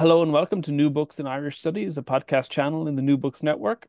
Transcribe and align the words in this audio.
Hello 0.00 0.22
and 0.22 0.32
welcome 0.32 0.62
to 0.62 0.72
New 0.72 0.88
Books 0.88 1.20
in 1.20 1.26
Irish 1.26 1.58
Studies, 1.58 1.98
a 1.98 2.02
podcast 2.02 2.48
channel 2.48 2.88
in 2.88 2.96
the 2.96 3.02
New 3.02 3.18
Books 3.18 3.42
Network. 3.42 3.86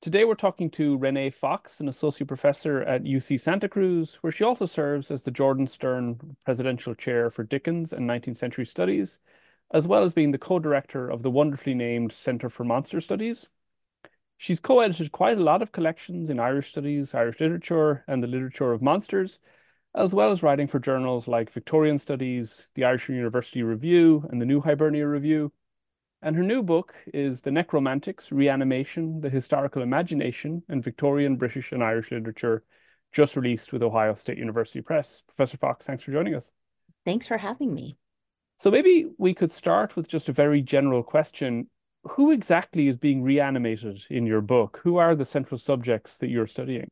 Today 0.00 0.24
we're 0.24 0.34
talking 0.34 0.70
to 0.70 0.96
Renee 0.96 1.28
Fox, 1.28 1.80
an 1.80 1.88
associate 1.88 2.28
professor 2.28 2.80
at 2.80 3.04
UC 3.04 3.38
Santa 3.38 3.68
Cruz, 3.68 4.14
where 4.22 4.32
she 4.32 4.42
also 4.42 4.64
serves 4.64 5.10
as 5.10 5.22
the 5.22 5.30
Jordan 5.30 5.66
Stern 5.66 6.38
Presidential 6.46 6.94
Chair 6.94 7.28
for 7.28 7.44
Dickens 7.44 7.92
and 7.92 8.08
19th 8.08 8.38
Century 8.38 8.64
Studies, 8.64 9.18
as 9.70 9.86
well 9.86 10.02
as 10.02 10.14
being 10.14 10.30
the 10.30 10.38
co-director 10.38 11.10
of 11.10 11.22
the 11.22 11.30
wonderfully 11.30 11.74
named 11.74 12.12
Centre 12.12 12.48
for 12.48 12.64
Monster 12.64 13.02
Studies. 13.02 13.46
She's 14.38 14.60
co-edited 14.60 15.12
quite 15.12 15.36
a 15.36 15.44
lot 15.44 15.60
of 15.60 15.72
collections 15.72 16.30
in 16.30 16.40
Irish 16.40 16.70
studies, 16.70 17.14
Irish 17.14 17.38
literature, 17.38 18.02
and 18.08 18.22
the 18.22 18.28
literature 18.28 18.72
of 18.72 18.80
monsters, 18.80 19.40
as 19.94 20.14
well 20.14 20.30
as 20.30 20.42
writing 20.42 20.66
for 20.66 20.78
journals 20.78 21.26
like 21.26 21.50
Victorian 21.50 21.98
Studies, 21.98 22.68
the 22.74 22.84
Irish 22.84 23.08
University 23.08 23.62
Review, 23.62 24.26
and 24.30 24.40
the 24.40 24.46
New 24.46 24.60
Hibernia 24.60 25.06
Review. 25.06 25.52
And 26.22 26.36
her 26.36 26.42
new 26.42 26.62
book 26.62 26.94
is 27.12 27.40
The 27.40 27.50
Necromantics 27.50 28.30
Reanimation, 28.30 29.20
the 29.20 29.30
Historical 29.30 29.82
Imagination 29.82 30.62
in 30.68 30.82
Victorian, 30.82 31.36
British, 31.36 31.72
and 31.72 31.82
Irish 31.82 32.10
Literature, 32.10 32.62
just 33.12 33.36
released 33.36 33.72
with 33.72 33.82
Ohio 33.82 34.14
State 34.14 34.38
University 34.38 34.80
Press. 34.80 35.22
Professor 35.26 35.56
Fox, 35.56 35.86
thanks 35.86 36.02
for 36.02 36.12
joining 36.12 36.34
us. 36.34 36.50
Thanks 37.04 37.26
for 37.26 37.38
having 37.38 37.74
me. 37.74 37.96
So 38.58 38.70
maybe 38.70 39.06
we 39.16 39.34
could 39.34 39.50
start 39.50 39.96
with 39.96 40.06
just 40.06 40.28
a 40.28 40.32
very 40.32 40.60
general 40.60 41.02
question. 41.02 41.68
Who 42.04 42.30
exactly 42.30 42.88
is 42.88 42.96
being 42.96 43.22
reanimated 43.22 44.04
in 44.10 44.26
your 44.26 44.42
book? 44.42 44.80
Who 44.84 44.98
are 44.98 45.14
the 45.14 45.24
central 45.24 45.58
subjects 45.58 46.18
that 46.18 46.28
you're 46.28 46.46
studying? 46.46 46.90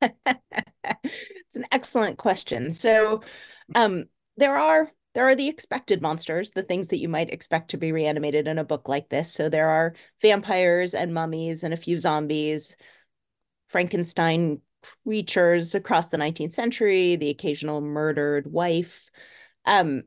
it's 1.56 1.64
an 1.64 1.66
excellent 1.72 2.18
question. 2.18 2.72
So, 2.72 3.22
um, 3.74 4.04
there 4.36 4.56
are 4.56 4.90
there 5.14 5.24
are 5.24 5.34
the 5.34 5.48
expected 5.48 6.02
monsters, 6.02 6.50
the 6.50 6.62
things 6.62 6.88
that 6.88 6.98
you 6.98 7.08
might 7.08 7.32
expect 7.32 7.70
to 7.70 7.78
be 7.78 7.90
reanimated 7.90 8.46
in 8.46 8.58
a 8.58 8.64
book 8.64 8.86
like 8.86 9.08
this. 9.08 9.32
So 9.32 9.48
there 9.48 9.70
are 9.70 9.94
vampires 10.20 10.92
and 10.92 11.14
mummies 11.14 11.62
and 11.64 11.72
a 11.72 11.78
few 11.78 11.98
zombies, 11.98 12.76
Frankenstein 13.68 14.60
creatures 15.04 15.74
across 15.74 16.08
the 16.08 16.18
19th 16.18 16.52
century, 16.52 17.16
the 17.16 17.30
occasional 17.30 17.80
murdered 17.80 18.46
wife. 18.52 19.08
Um, 19.64 20.02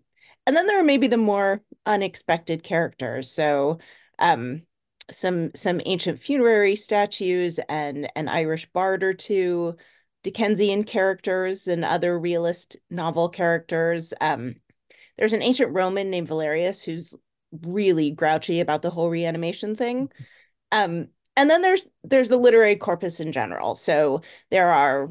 and 0.46 0.56
then 0.56 0.68
there 0.68 0.80
are 0.80 0.84
maybe 0.84 1.08
the 1.08 1.18
more 1.18 1.64
unexpected 1.88 2.64
characters. 2.64 3.31
So 3.31 3.80
um, 4.20 4.62
some 5.10 5.50
some 5.56 5.81
ancient 5.88 6.20
funerary 6.20 6.76
statues 6.76 7.60
and 7.68 8.12
an 8.16 8.28
Irish 8.28 8.68
bard 8.68 9.04
or 9.04 9.16
two, 9.16 9.76
Dickensian 10.24 10.84
characters 10.84 11.68
and 11.68 11.85
other 11.85 12.19
realist 12.19 12.78
novel 12.90 13.30
characters. 13.30 14.13
Um, 14.19 14.56
there's 15.18 15.34
an 15.34 15.41
ancient 15.41 15.74
Roman 15.74 16.09
named 16.09 16.28
Valerius 16.28 16.84
who's 16.84 17.13
really 17.62 18.12
grouchy 18.12 18.59
about 18.59 18.81
the 18.81 18.90
whole 18.90 19.09
reanimation 19.09 19.75
thing. 19.75 20.09
Um, 20.72 21.07
and 21.35 21.50
then 21.50 21.62
there's 21.62 21.88
there's 22.03 22.30
the 22.30 22.38
literary 22.38 22.75
corpus 22.75 23.19
in 23.19 23.31
general. 23.31 23.75
So 23.75 24.22
there 24.52 24.69
are 24.69 25.09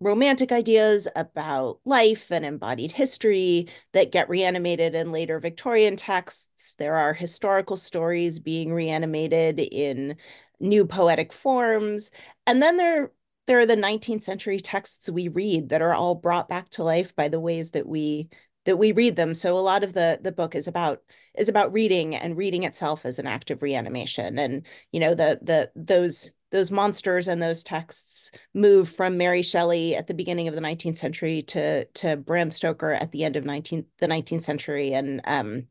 romantic 0.00 0.52
ideas 0.52 1.08
about 1.16 1.80
life 1.84 2.30
and 2.30 2.44
embodied 2.44 2.92
history 2.92 3.68
that 3.92 4.12
get 4.12 4.28
reanimated 4.28 4.94
in 4.94 5.12
later 5.12 5.38
Victorian 5.40 5.96
texts. 5.96 6.74
There 6.78 6.94
are 6.94 7.12
historical 7.12 7.76
stories 7.76 8.38
being 8.38 8.72
reanimated 8.72 9.60
in 9.60 10.16
new 10.60 10.86
poetic 10.86 11.32
forms. 11.32 12.10
And 12.46 12.62
then 12.62 12.76
there, 12.76 13.12
there 13.48 13.58
are 13.58 13.66
the 13.66 13.74
19th 13.74 14.22
century 14.22 14.60
texts 14.60 15.08
we 15.08 15.28
read 15.28 15.70
that 15.70 15.82
are 15.82 15.94
all 15.94 16.14
brought 16.14 16.48
back 16.48 16.68
to 16.70 16.84
life 16.84 17.16
by 17.16 17.28
the 17.28 17.40
ways 17.40 17.70
that 17.70 17.88
we 17.88 18.28
that 18.66 18.76
we 18.76 18.92
read 18.92 19.16
them. 19.16 19.34
So 19.34 19.56
a 19.56 19.60
lot 19.60 19.82
of 19.82 19.94
the 19.94 20.20
the 20.22 20.30
book 20.30 20.54
is 20.54 20.68
about 20.68 21.02
is 21.34 21.48
about 21.48 21.72
reading 21.72 22.14
and 22.14 22.36
reading 22.36 22.64
itself 22.64 23.06
as 23.06 23.18
an 23.18 23.26
act 23.26 23.50
of 23.50 23.62
reanimation. 23.62 24.38
And 24.38 24.66
you 24.92 25.00
know, 25.00 25.14
the 25.14 25.38
the 25.40 25.70
those 25.74 26.30
those 26.50 26.70
monsters 26.70 27.26
and 27.26 27.42
those 27.42 27.64
texts 27.64 28.30
move 28.52 28.90
from 28.90 29.16
Mary 29.16 29.42
Shelley 29.42 29.96
at 29.96 30.06
the 30.06 30.14
beginning 30.14 30.48
of 30.48 30.54
the 30.54 30.60
19th 30.60 30.96
century 30.96 31.42
to 31.44 31.86
to 31.86 32.16
Bram 32.18 32.50
Stoker 32.50 32.92
at 32.92 33.12
the 33.12 33.24
end 33.24 33.36
of 33.36 33.44
19th 33.44 33.86
the 33.98 34.06
19th 34.06 34.42
century 34.42 34.92
and 34.92 35.22
um 35.24 35.66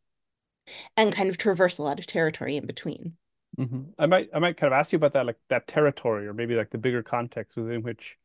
and 0.97 1.13
kind 1.13 1.29
of 1.29 1.37
traverse 1.37 1.77
a 1.77 1.83
lot 1.83 1.99
of 1.99 2.07
territory 2.07 2.57
in 2.57 2.65
between. 2.65 3.15
Mm-hmm. 3.59 3.81
I 3.97 4.05
might 4.05 4.29
I 4.33 4.39
might 4.39 4.57
kind 4.57 4.71
of 4.71 4.77
ask 4.77 4.91
you 4.91 4.97
about 4.97 5.13
that 5.13 5.25
like 5.25 5.37
that 5.49 5.67
territory 5.67 6.27
or 6.27 6.33
maybe 6.33 6.55
like 6.55 6.69
the 6.69 6.77
bigger 6.77 7.01
context 7.01 7.57
within 7.57 7.81
which 7.81 8.17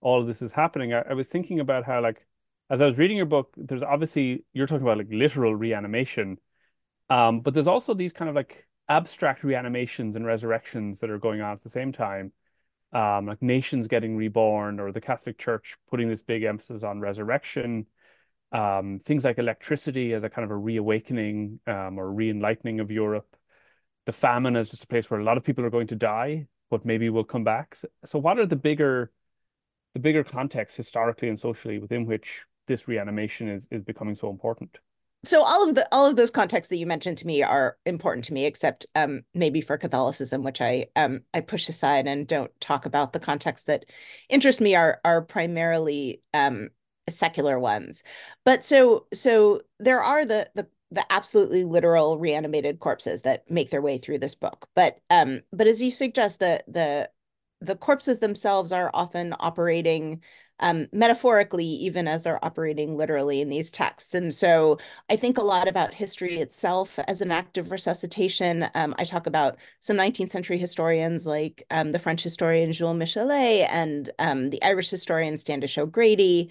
all 0.00 0.20
of 0.20 0.26
this 0.26 0.42
is 0.42 0.52
happening. 0.52 0.92
I, 0.92 1.02
I 1.10 1.14
was 1.14 1.28
thinking 1.28 1.60
about 1.60 1.84
how 1.84 2.02
like 2.02 2.26
as 2.70 2.80
I 2.80 2.86
was 2.86 2.98
reading 2.98 3.16
your 3.16 3.26
book, 3.26 3.52
there's 3.56 3.82
obviously 3.82 4.44
you're 4.52 4.66
talking 4.66 4.82
about 4.82 4.98
like 4.98 5.08
literal 5.10 5.54
reanimation, 5.54 6.38
um, 7.10 7.40
but 7.40 7.54
there's 7.54 7.68
also 7.68 7.94
these 7.94 8.12
kind 8.12 8.28
of 8.28 8.34
like 8.34 8.66
abstract 8.88 9.44
reanimations 9.44 10.16
and 10.16 10.26
resurrections 10.26 11.00
that 11.00 11.10
are 11.10 11.18
going 11.18 11.40
on 11.40 11.52
at 11.52 11.62
the 11.62 11.68
same 11.68 11.92
time, 11.92 12.32
um, 12.92 13.26
like 13.26 13.42
nations 13.42 13.88
getting 13.88 14.16
reborn 14.16 14.80
or 14.80 14.92
the 14.92 15.00
Catholic 15.00 15.38
Church 15.38 15.76
putting 15.90 16.08
this 16.08 16.22
big 16.22 16.42
emphasis 16.44 16.82
on 16.82 17.00
resurrection, 17.00 17.86
um, 18.52 19.00
things 19.04 19.24
like 19.24 19.38
electricity 19.38 20.12
as 20.14 20.24
a 20.24 20.30
kind 20.30 20.44
of 20.44 20.50
a 20.50 20.56
reawakening 20.56 21.60
um, 21.66 21.98
or 21.98 22.10
re-enlightening 22.12 22.80
of 22.80 22.90
Europe, 22.90 23.36
the 24.06 24.12
famine 24.12 24.56
is 24.56 24.70
just 24.70 24.84
a 24.84 24.86
place 24.86 25.10
where 25.10 25.20
a 25.20 25.24
lot 25.24 25.36
of 25.36 25.44
people 25.44 25.64
are 25.64 25.70
going 25.70 25.86
to 25.88 25.96
die, 25.96 26.46
but 26.70 26.84
maybe 26.84 27.08
will 27.10 27.24
come 27.24 27.44
back. 27.44 27.74
So, 27.74 27.88
so 28.04 28.18
what 28.18 28.38
are 28.38 28.46
the 28.46 28.56
bigger 28.56 29.12
the 29.94 30.00
bigger 30.00 30.24
context 30.24 30.76
historically 30.76 31.28
and 31.28 31.38
socially 31.38 31.78
within 31.78 32.06
which 32.06 32.44
this 32.66 32.88
reanimation 32.88 33.48
is 33.48 33.68
is 33.70 33.82
becoming 33.82 34.14
so 34.14 34.30
important? 34.30 34.78
so 35.24 35.42
all 35.42 35.68
of 35.68 35.74
the 35.74 35.86
all 35.92 36.06
of 36.06 36.16
those 36.16 36.30
contexts 36.30 36.68
that 36.68 36.76
you 36.76 36.86
mentioned 36.86 37.18
to 37.18 37.26
me 37.26 37.42
are 37.42 37.76
important 37.86 38.24
to 38.24 38.32
me 38.32 38.44
except 38.44 38.86
um, 38.94 39.22
maybe 39.34 39.60
for 39.60 39.76
catholicism 39.78 40.42
which 40.42 40.60
i 40.60 40.86
um, 40.96 41.20
i 41.34 41.40
push 41.40 41.68
aside 41.68 42.06
and 42.06 42.26
don't 42.26 42.50
talk 42.60 42.86
about 42.86 43.12
the 43.12 43.20
contexts 43.20 43.66
that 43.66 43.84
interest 44.28 44.60
me 44.60 44.74
are 44.74 45.00
are 45.04 45.22
primarily 45.22 46.20
um, 46.34 46.68
secular 47.08 47.58
ones 47.58 48.02
but 48.44 48.64
so 48.64 49.06
so 49.12 49.60
there 49.78 50.02
are 50.02 50.24
the 50.24 50.48
the 50.54 50.66
the 50.92 51.04
absolutely 51.10 51.64
literal 51.64 52.18
reanimated 52.18 52.80
corpses 52.80 53.22
that 53.22 53.50
make 53.50 53.70
their 53.70 53.82
way 53.82 53.98
through 53.98 54.18
this 54.18 54.34
book 54.34 54.68
but 54.74 54.98
um 55.10 55.40
but 55.52 55.66
as 55.66 55.82
you 55.82 55.90
suggest 55.90 56.38
the 56.38 56.62
the 56.68 57.08
the 57.60 57.76
corpses 57.76 58.18
themselves 58.18 58.72
are 58.72 58.90
often 58.92 59.34
operating 59.38 60.20
um, 60.62 60.86
metaphorically, 60.92 61.64
even 61.66 62.06
as 62.06 62.22
they're 62.22 62.42
operating 62.44 62.96
literally 62.96 63.40
in 63.40 63.48
these 63.48 63.70
texts. 63.70 64.14
And 64.14 64.32
so 64.32 64.78
I 65.10 65.16
think 65.16 65.36
a 65.36 65.42
lot 65.42 65.68
about 65.68 65.92
history 65.92 66.36
itself 66.36 66.98
as 67.08 67.20
an 67.20 67.32
act 67.32 67.58
of 67.58 67.70
resuscitation. 67.70 68.68
Um, 68.74 68.94
I 68.98 69.04
talk 69.04 69.26
about 69.26 69.58
some 69.80 69.96
19th 69.96 70.30
century 70.30 70.58
historians 70.58 71.26
like 71.26 71.64
um, 71.70 71.92
the 71.92 71.98
French 71.98 72.22
historian 72.22 72.72
Jules 72.72 72.96
Michelet 72.96 73.66
and 73.70 74.10
um, 74.20 74.50
the 74.50 74.62
Irish 74.62 74.88
historian 74.88 75.36
Standish 75.36 75.76
O'Grady. 75.76 76.50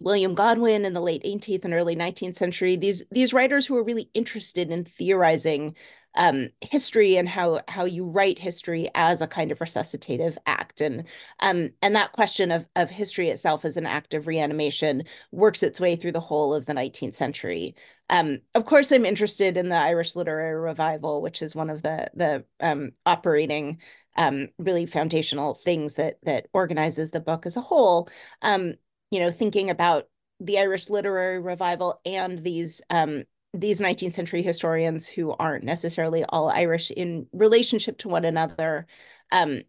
William 0.00 0.34
Godwin 0.34 0.84
in 0.84 0.92
the 0.92 1.00
late 1.00 1.22
18th 1.24 1.64
and 1.64 1.74
early 1.74 1.96
19th 1.96 2.36
century, 2.36 2.76
these 2.76 3.04
these 3.10 3.32
writers 3.32 3.66
who 3.66 3.74
were 3.74 3.84
really 3.84 4.10
interested 4.14 4.70
in 4.70 4.84
theorizing 4.84 5.74
um, 6.16 6.50
history 6.60 7.16
and 7.16 7.28
how 7.28 7.60
how 7.68 7.84
you 7.84 8.04
write 8.04 8.38
history 8.38 8.88
as 8.94 9.20
a 9.20 9.26
kind 9.26 9.50
of 9.50 9.58
resuscitative 9.58 10.36
act, 10.46 10.80
and 10.80 11.04
um, 11.40 11.70
and 11.82 11.94
that 11.94 12.12
question 12.12 12.50
of 12.50 12.68
of 12.76 12.90
history 12.90 13.28
itself 13.28 13.64
as 13.64 13.76
an 13.76 13.86
act 13.86 14.14
of 14.14 14.26
reanimation 14.26 15.04
works 15.32 15.62
its 15.62 15.80
way 15.80 15.96
through 15.96 16.12
the 16.12 16.20
whole 16.20 16.54
of 16.54 16.66
the 16.66 16.74
19th 16.74 17.14
century. 17.14 17.74
Um, 18.10 18.38
of 18.54 18.66
course, 18.66 18.92
I'm 18.92 19.06
interested 19.06 19.56
in 19.56 19.70
the 19.70 19.76
Irish 19.76 20.14
literary 20.14 20.60
revival, 20.60 21.22
which 21.22 21.42
is 21.42 21.56
one 21.56 21.70
of 21.70 21.82
the 21.82 22.10
the 22.14 22.44
um, 22.60 22.92
operating 23.06 23.80
um, 24.16 24.48
really 24.58 24.86
foundational 24.86 25.54
things 25.54 25.94
that 25.94 26.18
that 26.24 26.46
organizes 26.52 27.10
the 27.10 27.20
book 27.20 27.46
as 27.46 27.56
a 27.56 27.60
whole. 27.60 28.08
Um, 28.42 28.74
you 29.14 29.20
know, 29.20 29.30
thinking 29.30 29.70
about 29.70 30.08
the 30.40 30.58
Irish 30.58 30.90
literary 30.90 31.38
revival 31.38 32.00
and 32.04 32.40
these 32.40 32.82
um, 32.90 33.22
these 33.52 33.80
19th 33.80 34.14
century 34.14 34.42
historians 34.42 35.06
who 35.06 35.30
aren't 35.38 35.62
necessarily 35.62 36.24
all 36.24 36.50
Irish 36.50 36.90
in 36.90 37.28
relationship 37.32 37.96
to 37.98 38.08
one 38.08 38.24
another. 38.24 38.88
Um, 39.30 39.60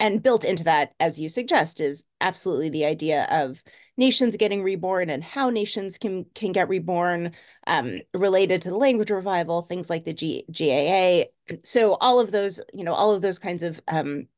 and 0.00 0.22
built 0.22 0.44
into 0.46 0.64
that, 0.64 0.94
as 0.98 1.20
you 1.20 1.28
suggest, 1.28 1.80
is 1.82 2.02
absolutely 2.22 2.70
the 2.70 2.86
idea 2.86 3.28
of 3.30 3.62
nations 3.98 4.38
getting 4.38 4.62
reborn 4.62 5.10
and 5.10 5.22
how 5.22 5.50
nations 5.50 5.98
can 5.98 6.24
can 6.34 6.52
get 6.52 6.70
reborn, 6.70 7.32
um, 7.66 8.00
related 8.14 8.62
to 8.62 8.70
the 8.70 8.76
language 8.76 9.10
revival, 9.10 9.60
things 9.60 9.90
like 9.90 10.04
the 10.04 10.14
G, 10.14 10.44
GAA. 10.50 11.56
So 11.62 11.94
all 12.00 12.20
of 12.20 12.32
those, 12.32 12.58
you 12.72 12.84
know, 12.84 12.94
all 12.94 13.14
of 13.14 13.20
those 13.20 13.38
kinds 13.38 13.62
of 13.62 13.80
um, 13.86 14.28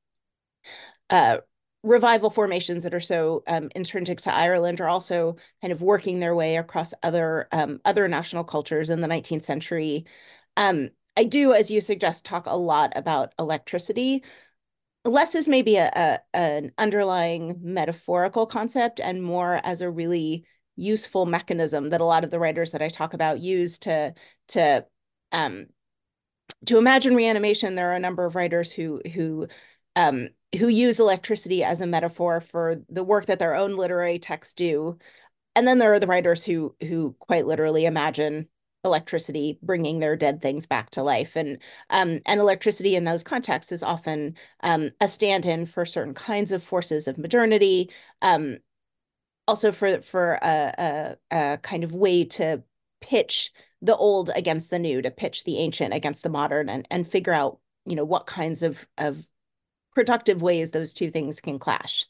uh, 1.09 1.39
revival 1.87 2.31
formations 2.31 2.83
that 2.83 2.95
are 2.95 3.01
so 3.01 3.45
um, 3.47 3.71
intrinsic 3.77 4.21
to 4.21 4.35
Ireland 4.35 4.81
are 4.81 4.89
also 4.89 5.37
kind 5.63 5.73
of 5.73 5.83
working 5.83 6.19
their 6.19 6.35
way 6.35 6.57
across 6.57 6.93
other 7.03 7.49
um, 7.53 7.81
other 7.85 8.09
national 8.09 8.45
cultures 8.45 8.91
in 8.91 9.01
the 9.01 9.09
19th 9.09 9.45
century. 9.45 10.05
Um, 10.57 10.91
I 11.17 11.25
do, 11.25 11.55
as 11.55 11.71
you 11.71 11.81
suggest, 11.81 12.25
talk 12.25 12.47
a 12.47 12.57
lot 12.57 12.93
about 12.97 13.33
electricity. 13.39 14.25
Less 15.05 15.35
is 15.37 15.47
maybe 15.47 15.77
a, 15.77 15.91
a, 15.95 16.19
an 16.35 16.73
underlying 16.77 17.61
metaphorical 17.63 18.47
concept, 18.47 18.99
and 18.99 19.23
more 19.23 19.61
as 19.63 19.81
a 19.81 19.91
really 19.91 20.45
useful 20.75 21.25
mechanism 21.25 21.91
that 21.91 22.01
a 22.01 22.05
lot 22.05 22.25
of 22.25 22.31
the 22.31 22.41
writers 22.41 22.73
that 22.73 22.83
I 22.83 22.89
talk 22.89 23.15
about 23.15 23.41
use 23.41 23.79
to 23.81 24.13
to 24.49 24.85
um, 25.31 25.67
to 26.67 26.79
imagine 26.79 27.15
reanimation. 27.15 27.77
There 27.77 27.93
are 27.93 27.97
a 27.97 28.01
number 28.01 28.27
of 28.27 28.35
writers 28.35 28.73
who 28.73 29.01
who 29.15 29.47
um, 29.97 30.29
who 30.59 30.69
use 30.69 31.01
electricity 31.01 31.65
as 31.65 31.81
a 31.81 31.87
metaphor 31.87 32.41
for 32.41 32.77
the 32.89 33.03
work 33.03 33.27
that 33.27 33.39
their 33.39 33.57
own 33.57 33.77
literary 33.77 34.19
texts 34.19 34.55
do. 34.55 34.99
And 35.57 35.67
then 35.67 35.79
there 35.79 35.93
are 35.93 36.01
the 36.01 36.07
writers 36.07 36.45
who 36.45 36.77
who 36.87 37.17
quite 37.19 37.47
literally 37.47 37.87
imagine 37.87 38.49
electricity 38.85 39.59
bringing 39.63 39.99
their 39.99 40.15
dead 40.15 40.41
things 40.41 40.65
back 40.67 40.91
to 40.91 41.03
life 41.03 41.35
and 41.35 41.59
um, 41.91 42.21
and 42.25 42.41
electricity 42.41 42.95
in 42.95 43.05
those 43.05 43.25
contexts 43.25 43.73
is 43.73 43.83
often 43.83 44.35
um, 44.63 44.91
a 45.01 45.09
stand-in 45.09 45.67
for 45.67 45.85
certain 45.85 46.15
kinds 46.15 46.53
of 46.53 46.63
forces 46.63 47.09
of 47.09 47.19
modernity 47.19 47.91
um, 48.23 48.59
also 49.49 49.73
for 49.73 50.01
for 50.03 50.39
a, 50.43 50.75
a, 50.79 51.17
a, 51.37 51.59
kind 51.59 51.83
of 51.83 51.93
way 51.93 52.25
to 52.25 52.63
pitch 53.01 53.51
the 53.83 53.97
old 53.97 54.31
against 54.37 54.71
the 54.71 54.79
new 54.79 55.03
to 55.03 55.11
pitch 55.11 55.45
the 55.45 55.59
ancient 55.59 55.93
against 55.93 56.23
the 56.23 56.29
modern 56.29 56.69
and 56.69 56.87
and 56.91 57.09
figure 57.09 57.33
out 57.33 57.59
you 57.85 57.97
know 57.97 58.05
what 58.05 58.27
kinds 58.27 58.63
of 58.63 58.87
of 58.99 59.25
productive 59.97 60.43
ways 60.43 60.73
those 60.73 60.93
two 60.93 61.09
things 61.09 61.41
can 61.41 61.59
clash. 61.59 62.05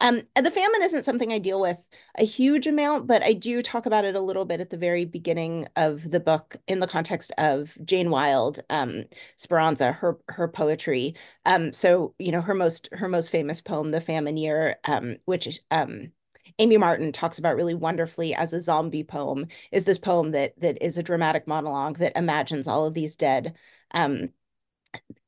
Um, 0.00 0.22
the 0.40 0.52
famine 0.52 0.82
isn't 0.84 1.02
something 1.02 1.32
I 1.32 1.40
deal 1.40 1.60
with 1.60 1.88
a 2.16 2.24
huge 2.24 2.68
amount, 2.68 3.08
but 3.08 3.24
I 3.24 3.32
do 3.32 3.60
talk 3.60 3.86
about 3.86 4.04
it 4.04 4.14
a 4.14 4.20
little 4.20 4.44
bit 4.44 4.60
at 4.60 4.70
the 4.70 4.76
very 4.76 5.04
beginning 5.04 5.66
of 5.74 6.08
the 6.12 6.20
book 6.20 6.56
in 6.68 6.78
the 6.78 6.86
context 6.86 7.32
of 7.36 7.76
Jane 7.84 8.10
Wilde, 8.10 8.60
um, 8.70 9.02
Speranza, 9.36 9.90
her 9.90 10.16
her 10.28 10.46
poetry. 10.46 11.16
Um, 11.44 11.72
so 11.72 12.14
you 12.20 12.30
know 12.30 12.40
her 12.40 12.54
most 12.54 12.88
her 12.92 13.08
most 13.08 13.30
famous 13.30 13.60
poem, 13.60 13.90
"The 13.90 14.00
Famine 14.00 14.36
Year," 14.36 14.76
um, 14.84 15.16
which 15.24 15.60
um, 15.72 16.12
Amy 16.60 16.76
Martin 16.76 17.10
talks 17.10 17.40
about 17.40 17.56
really 17.56 17.74
wonderfully 17.74 18.32
as 18.32 18.52
a 18.52 18.60
zombie 18.60 19.02
poem, 19.02 19.46
is 19.72 19.84
this 19.86 19.98
poem 19.98 20.30
that 20.32 20.54
that 20.60 20.78
is 20.80 20.98
a 20.98 21.02
dramatic 21.02 21.48
monologue 21.48 21.98
that 21.98 22.16
imagines 22.16 22.68
all 22.68 22.84
of 22.86 22.94
these 22.94 23.16
dead 23.16 23.54
um, 23.92 24.28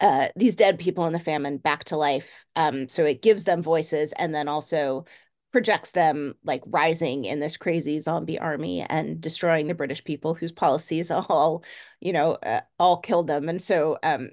uh, 0.01 0.29
these 0.37 0.57
dead 0.57 0.79
people 0.79 1.07
in 1.07 1.13
the 1.13 1.19
famine 1.19 1.59
back 1.59 1.85
to 1.85 1.97
life. 1.97 2.45
Um, 2.57 2.89
so 2.89 3.05
it 3.05 3.23
gives 3.23 3.45
them 3.45 3.63
voices 3.63 4.13
and 4.13 4.35
then 4.35 4.49
also 4.49 5.05
projects 5.53 5.93
them 5.93 6.35
like 6.45 6.63
rising 6.67 7.25
in 7.25 7.41
this 7.41 7.57
crazy 7.57 7.99
zombie 8.01 8.39
army 8.39 8.83
and 8.83 9.21
destroying 9.21 9.69
the 9.69 9.75
British 9.75 10.05
people 10.05 10.35
whose 10.35 10.53
policies 10.53 11.11
all, 11.11 11.65
you 12.01 12.13
know, 12.13 12.33
uh, 12.33 12.61
all 12.79 12.99
killed 12.99 13.27
them. 13.27 13.49
And 13.49 13.63
so, 13.63 13.99
um, 14.03 14.31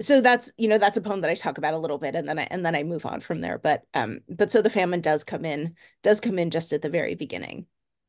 so 0.00 0.20
that's 0.20 0.52
you 0.56 0.68
know 0.68 0.78
that's 0.78 0.96
a 0.96 1.00
poem 1.00 1.20
that 1.20 1.30
I 1.30 1.34
talk 1.34 1.58
about 1.58 1.74
a 1.74 1.78
little 1.78 1.98
bit, 1.98 2.14
and 2.14 2.28
then 2.28 2.38
I 2.38 2.48
and 2.50 2.66
then 2.66 2.74
I 2.74 2.82
move 2.82 3.06
on 3.06 3.20
from 3.20 3.40
there. 3.40 3.58
But 3.58 3.82
um, 3.94 4.20
but 4.28 4.50
so 4.50 4.60
the 4.60 4.70
famine 4.70 5.00
does 5.00 5.24
come 5.24 5.44
in 5.44 5.74
does 6.02 6.20
come 6.20 6.38
in 6.38 6.50
just 6.50 6.72
at 6.72 6.82
the 6.82 6.90
very 6.90 7.14
beginning. 7.14 7.66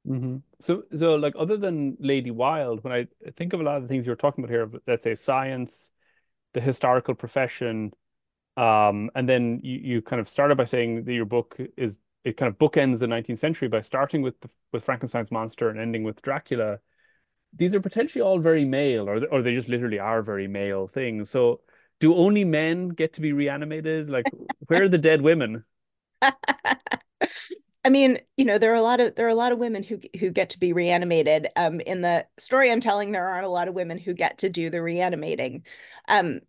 Mm-hmm. 0.07 0.37
So 0.59 0.83
so 0.97 1.15
like 1.15 1.33
other 1.37 1.57
than 1.57 1.97
Lady 1.99 2.31
Wilde, 2.31 2.83
when 2.83 2.93
I 2.93 3.07
think 3.37 3.53
of 3.53 3.61
a 3.61 3.63
lot 3.63 3.77
of 3.77 3.83
the 3.83 3.87
things 3.87 4.05
you're 4.05 4.15
talking 4.15 4.43
about 4.43 4.51
here, 4.51 4.69
let's 4.87 5.03
say 5.03 5.15
science, 5.15 5.89
the 6.53 6.61
historical 6.61 7.15
profession. 7.15 7.93
Um, 8.57 9.09
and 9.15 9.27
then 9.27 9.59
you, 9.63 9.79
you 9.79 10.01
kind 10.01 10.19
of 10.19 10.29
started 10.29 10.57
by 10.57 10.65
saying 10.65 11.05
that 11.05 11.13
your 11.13 11.25
book 11.25 11.57
is 11.77 11.97
it 12.23 12.37
kind 12.37 12.49
of 12.49 12.57
bookends 12.57 12.99
the 12.99 13.07
19th 13.07 13.39
century 13.39 13.67
by 13.67 13.81
starting 13.81 14.21
with 14.21 14.39
the, 14.41 14.49
with 14.71 14.83
Frankenstein's 14.85 15.31
monster 15.31 15.69
and 15.69 15.79
ending 15.79 16.03
with 16.03 16.21
Dracula. 16.21 16.79
These 17.55 17.75
are 17.75 17.81
potentially 17.81 18.21
all 18.21 18.39
very 18.39 18.65
male, 18.65 19.09
or 19.09 19.25
or 19.27 19.41
they 19.41 19.53
just 19.53 19.69
literally 19.69 19.99
are 19.99 20.21
very 20.23 20.47
male 20.47 20.87
things. 20.87 21.29
So, 21.29 21.61
do 21.99 22.15
only 22.15 22.43
men 22.45 22.89
get 22.89 23.13
to 23.13 23.21
be 23.21 23.33
reanimated? 23.33 24.09
Like, 24.09 24.25
where 24.67 24.83
are 24.83 24.89
the 24.89 24.97
dead 24.97 25.21
women? 25.21 25.65
I 27.85 27.89
mean, 27.89 28.19
you 28.37 28.45
know, 28.45 28.57
there 28.57 28.71
are 28.71 28.75
a 28.75 28.81
lot 28.81 29.01
of 29.01 29.15
there 29.15 29.25
are 29.25 29.29
a 29.29 29.35
lot 29.35 29.51
of 29.51 29.57
women 29.59 29.83
who 29.83 29.99
who 30.19 30.29
get 30.29 30.51
to 30.51 30.59
be 30.59 30.71
reanimated. 30.73 31.47
Um, 31.55 31.81
in 31.81 32.01
the 32.01 32.25
story 32.37 32.71
I'm 32.71 32.79
telling, 32.79 33.11
there 33.11 33.27
aren't 33.27 33.45
a 33.45 33.49
lot 33.49 33.67
of 33.67 33.73
women 33.73 33.97
who 33.97 34.13
get 34.13 34.37
to 34.39 34.49
do 34.49 34.69
the 34.69 34.81
reanimating. 34.81 35.65
Um, 36.07 36.39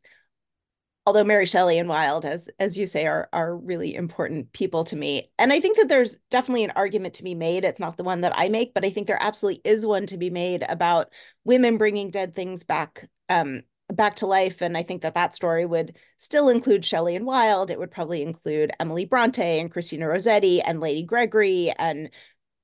although 1.07 1.25
Mary 1.25 1.47
Shelley 1.47 1.79
and 1.79 1.89
Wilde, 1.89 2.25
as 2.25 2.49
as 2.59 2.79
you 2.79 2.87
say, 2.87 3.07
are 3.07 3.29
are 3.33 3.57
really 3.57 3.95
important 3.95 4.53
people 4.53 4.85
to 4.85 4.97
me. 4.97 5.31
And 5.39 5.53
I 5.53 5.61
think 5.61 5.77
that 5.79 5.89
there's 5.89 6.17
definitely 6.31 6.65
an 6.65 6.73
argument 6.77 7.15
to 7.15 7.25
be 7.25 7.35
made. 7.35 7.65
It's 7.65 7.81
not 7.81 7.97
the 7.97 8.05
one 8.05 8.23
that 8.23 8.37
I 8.39 8.49
make, 8.49 8.75
but 8.75 8.85
I 8.85 8.91
think 8.91 9.07
there 9.07 9.19
absolutely 9.23 9.61
is 9.65 9.87
one 9.87 10.07
to 10.07 10.17
be 10.19 10.31
made 10.31 10.65
about 10.69 11.13
women 11.45 11.79
bringing 11.79 12.11
dead 12.11 12.35
things 12.35 12.65
back 12.65 13.09
um, 13.29 13.63
back 13.95 14.17
to 14.17 14.27
life. 14.27 14.61
And 14.63 14.77
I 14.77 14.83
think 14.83 15.03
that 15.03 15.15
that 15.15 15.35
story 15.35 15.67
would 15.67 15.97
still 16.19 16.49
include 16.49 16.85
Shelley 16.85 17.17
and 17.17 17.27
Wilde. 17.27 17.71
It 17.71 17.79
would 17.79 17.91
probably 17.91 18.23
include 18.23 18.73
Emily 18.81 19.05
Bronte 19.05 19.61
and 19.61 19.71
Christina 19.71 20.09
Rossetti 20.09 20.61
and 20.61 20.81
Lady 20.81 21.03
Gregory 21.03 21.73
and 21.79 22.11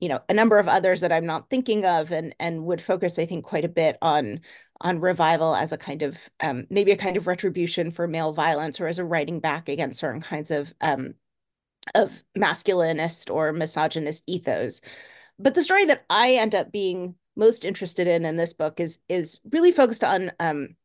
you 0.01 0.09
know 0.09 0.21
a 0.29 0.35
number 0.35 0.59
of 0.59 0.69
others 0.69 1.03
that 1.03 1.13
I'm 1.13 1.27
not 1.27 1.51
thinking 1.51 1.85
of, 1.85 2.11
and 2.11 2.35
and 2.41 2.65
would 2.65 2.81
focus 2.81 3.19
I 3.19 3.27
think 3.27 3.45
quite 3.45 3.65
a 3.65 3.69
bit 3.69 3.99
on 4.03 4.41
on 4.81 5.01
revival 5.01 5.55
as 5.55 5.73
a 5.73 5.79
kind 5.79 6.03
of 6.03 6.19
um, 6.41 6.67
maybe 6.71 6.91
a 6.91 6.97
kind 6.97 7.17
of 7.17 7.27
retribution 7.27 7.91
for 7.91 8.09
male 8.09 8.33
violence 8.33 8.81
or 8.81 8.87
as 8.89 8.99
a 8.99 9.05
writing 9.05 9.41
back 9.41 9.69
against 9.69 10.01
certain 10.01 10.23
kinds 10.23 10.51
of 10.51 10.73
um, 10.81 11.15
of 11.95 12.23
masculinist 12.37 13.33
or 13.33 13.53
misogynist 13.53 14.25
ethos. 14.27 14.81
But 15.39 15.55
the 15.55 15.63
story 15.63 15.85
that 15.87 16.05
I 16.11 16.35
end 16.35 16.55
up 16.55 16.73
being 16.73 17.15
most 17.37 17.65
interested 17.65 18.07
in 18.07 18.25
in 18.25 18.37
this 18.37 18.53
book 18.53 18.81
is 18.81 18.99
is 19.09 19.41
really 19.51 19.73
focused 19.73 20.05
on 20.05 20.33
um, 20.41 20.77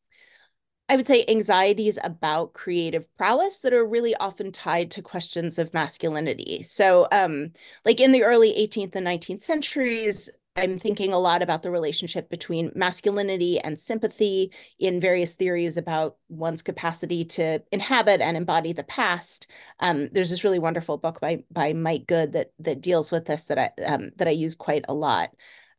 I 0.88 0.96
would 0.96 1.08
say 1.08 1.26
anxieties 1.28 1.98
about 2.04 2.54
creative 2.54 3.08
prowess 3.18 3.60
that 3.62 3.74
are 3.74 3.86
really 3.86 4.16
often 4.18 4.52
tied 4.52 4.92
to 4.92 5.02
questions 5.02 5.58
of 5.58 5.74
masculinity. 5.74 6.62
So, 6.62 7.08
um, 7.12 7.54
like 7.86 8.00
in 8.00 8.12
the 8.12 8.24
early 8.24 8.54
18th 8.54 8.96
and 8.96 9.08
19th 9.08 9.42
centuries, 9.42 10.30
I'm 10.58 10.80
thinking 10.80 11.12
a 11.12 11.20
lot 11.20 11.42
about 11.42 11.64
the 11.64 11.72
relationship 11.72 12.30
between 12.30 12.72
masculinity 12.76 13.60
and 13.60 13.80
sympathy 13.80 14.54
in 14.80 15.02
various 15.02 15.36
theories 15.36 15.76
about 15.76 16.16
one's 16.30 16.62
capacity 16.62 17.26
to 17.26 17.62
inhabit 17.74 18.22
and 18.22 18.38
embody 18.38 18.72
the 18.72 18.84
past. 18.84 19.48
Um, 19.82 20.08
there's 20.14 20.30
this 20.30 20.46
really 20.46 20.60
wonderful 20.60 20.98
book 20.98 21.20
by 21.20 21.44
by 21.52 21.74
Mike 21.74 22.08
Goode 22.08 22.32
that 22.34 22.52
that 22.60 22.82
deals 22.82 23.12
with 23.12 23.26
this 23.26 23.46
that 23.46 23.58
I 23.60 23.84
um, 23.84 24.12
that 24.18 24.28
I 24.28 24.32
use 24.32 24.56
quite 24.56 24.86
a 24.88 24.94
lot. 24.94 25.32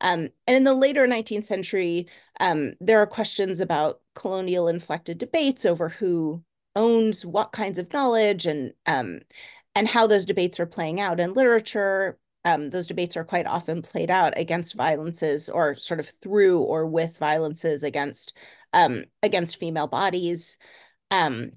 Um, 0.02 0.28
and 0.46 0.56
in 0.56 0.64
the 0.64 0.74
later 0.74 1.06
19th 1.06 1.44
century, 1.44 2.08
um, 2.40 2.74
there 2.80 2.98
are 3.00 3.06
questions 3.06 3.60
about 3.60 4.00
colonial 4.16 4.66
inflected 4.66 5.18
debates 5.18 5.64
over 5.64 5.88
who 5.88 6.42
owns 6.74 7.24
what 7.24 7.52
kinds 7.52 7.78
of 7.78 7.92
knowledge 7.92 8.46
and 8.46 8.72
um, 8.86 9.20
and 9.76 9.86
how 9.86 10.06
those 10.08 10.24
debates 10.24 10.58
are 10.58 10.66
playing 10.66 11.00
out 11.00 11.20
in 11.20 11.34
literature. 11.34 12.18
Um, 12.44 12.70
those 12.70 12.86
debates 12.86 13.16
are 13.16 13.24
quite 13.24 13.46
often 13.46 13.82
played 13.82 14.10
out 14.10 14.32
against 14.36 14.74
violences 14.74 15.48
or 15.48 15.74
sort 15.74 16.00
of 16.00 16.08
through 16.22 16.62
or 16.62 16.86
with 16.86 17.18
violences 17.18 17.82
against 17.82 18.36
um, 18.72 19.04
against 19.22 19.58
female 19.58 19.86
bodies. 19.86 20.58
Um, 21.10 21.52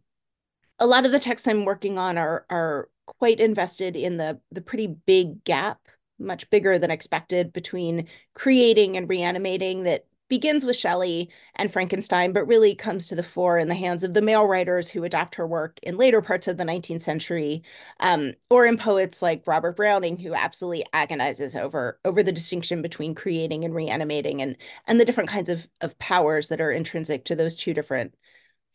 a 0.80 0.88
lot 0.88 1.06
of 1.06 1.12
the 1.12 1.20
texts 1.20 1.48
I'm 1.48 1.66
working 1.66 1.98
on 1.98 2.18
are 2.18 2.46
are 2.50 2.90
quite 3.06 3.40
invested 3.40 3.96
in 3.96 4.18
the 4.18 4.40
the 4.52 4.62
pretty 4.62 4.88
big 4.88 5.44
gap, 5.44 5.80
much 6.18 6.50
bigger 6.50 6.80
than 6.80 6.92
expected, 6.92 7.54
between 7.54 8.08
creating 8.34 8.98
and 8.98 9.10
reanimating 9.10 9.84
that 9.84 10.06
begins 10.30 10.64
with 10.64 10.76
Shelley 10.76 11.30
and 11.56 11.72
Frankenstein, 11.72 12.32
but 12.32 12.46
really 12.46 12.76
comes 12.76 13.08
to 13.08 13.16
the 13.16 13.24
fore 13.24 13.58
in 13.58 13.68
the 13.68 13.76
hands 13.76 14.04
of 14.04 14.14
the 14.14 14.22
male 14.22 14.46
writers 14.46 14.90
who 14.90 15.04
adapt 15.04 15.36
her 15.36 15.48
work 15.48 15.80
in 15.84 15.98
later 15.98 16.22
parts 16.22 16.48
of 16.48 16.58
the 16.58 16.64
19th 16.64 17.02
century, 17.02 17.64
um, 18.00 18.34
or 18.50 18.66
in 18.66 18.78
poets 18.78 19.22
like 19.22 19.48
Robert 19.48 19.76
Browning, 19.76 20.18
who 20.18 20.34
absolutely 20.34 20.86
agonizes 20.94 21.56
over 21.56 22.00
over 22.06 22.24
the 22.24 22.32
distinction 22.32 22.82
between 22.82 23.16
creating 23.16 23.66
and 23.66 23.76
reanimating, 23.76 24.42
and 24.42 24.56
and 24.88 25.00
the 25.00 25.06
different 25.06 25.30
kinds 25.30 25.50
of 25.50 25.68
of 25.82 25.98
powers 26.00 26.48
that 26.50 26.62
are 26.62 26.72
intrinsic 26.72 27.26
to 27.26 27.36
those 27.36 27.56
two 27.56 27.74
different 27.74 28.16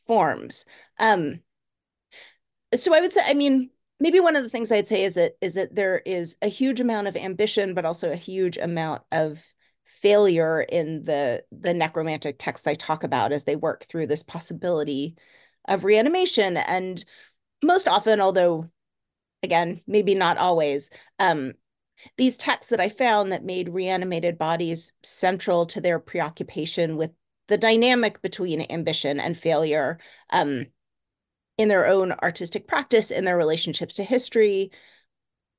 forms. 0.07 0.67
Um, 0.99 1.41
so 2.75 2.95
I 2.95 3.01
would 3.01 3.13
say, 3.13 3.23
I 3.25 3.35
mean, 3.35 3.71
maybe 4.01 4.21
one 4.21 4.37
of 4.37 4.43
the 4.43 4.51
things 4.51 4.73
I'd 4.73 4.87
say 4.87 5.05
is 5.05 5.15
that 5.15 5.37
is 5.41 5.55
that 5.55 5.75
there 5.75 6.03
is 6.05 6.37
a 6.43 6.49
huge 6.49 6.81
amount 6.81 7.07
of 7.07 7.17
ambition, 7.17 7.75
but 7.75 7.85
also 7.85 8.11
a 8.11 8.17
huge 8.17 8.57
amount 8.57 9.03
of 9.13 9.43
failure 9.85 10.63
in 10.63 11.05
the 11.05 11.45
the 11.53 11.75
necromantic 11.75 12.39
texts 12.39 12.67
I 12.67 12.75
talk 12.75 13.05
about 13.05 13.33
as 13.33 13.45
they 13.45 13.57
work 13.57 13.85
through 13.85 14.07
this 14.07 14.23
possibility 14.23 15.17
of 15.67 15.85
reanimation. 15.85 16.57
And 16.57 17.05
most 17.63 17.89
often, 17.89 18.21
although 18.21 18.71
again, 19.43 19.81
maybe 19.87 20.15
not 20.15 20.39
always, 20.39 20.91
um, 21.19 21.53
these 22.17 22.37
texts 22.37 22.71
that 22.71 22.81
I 22.81 22.89
found 22.89 23.31
that 23.31 23.45
made 23.45 23.69
reanimated 23.69 24.39
bodies 24.39 24.93
central 25.03 25.67
to 25.67 25.81
their 25.81 26.01
preoccupation 26.01 26.97
with 26.97 27.11
the 27.47 27.59
dynamic 27.59 28.21
between 28.23 28.67
ambition 28.71 29.21
and 29.21 29.37
failure 29.37 29.99
um, 30.31 30.67
in 31.57 31.69
their 31.69 31.87
own 31.87 32.13
artistic 32.13 32.67
practice, 32.67 33.11
in 33.11 33.25
their 33.25 33.37
relationships 33.37 33.97
to 33.97 34.05
history, 34.05 34.73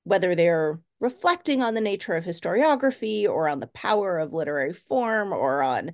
whether 0.03 0.36
they're 0.36 0.79
reflecting 1.00 1.62
on 1.62 1.74
the 1.74 1.82
nature 1.82 2.14
of 2.14 2.24
historiography 2.24 3.28
or 3.28 3.50
on 3.50 3.60
the 3.60 3.68
power 3.68 4.18
of 4.18 4.34
literary 4.34 4.74
form 4.74 5.34
or 5.34 5.62
on 5.62 5.92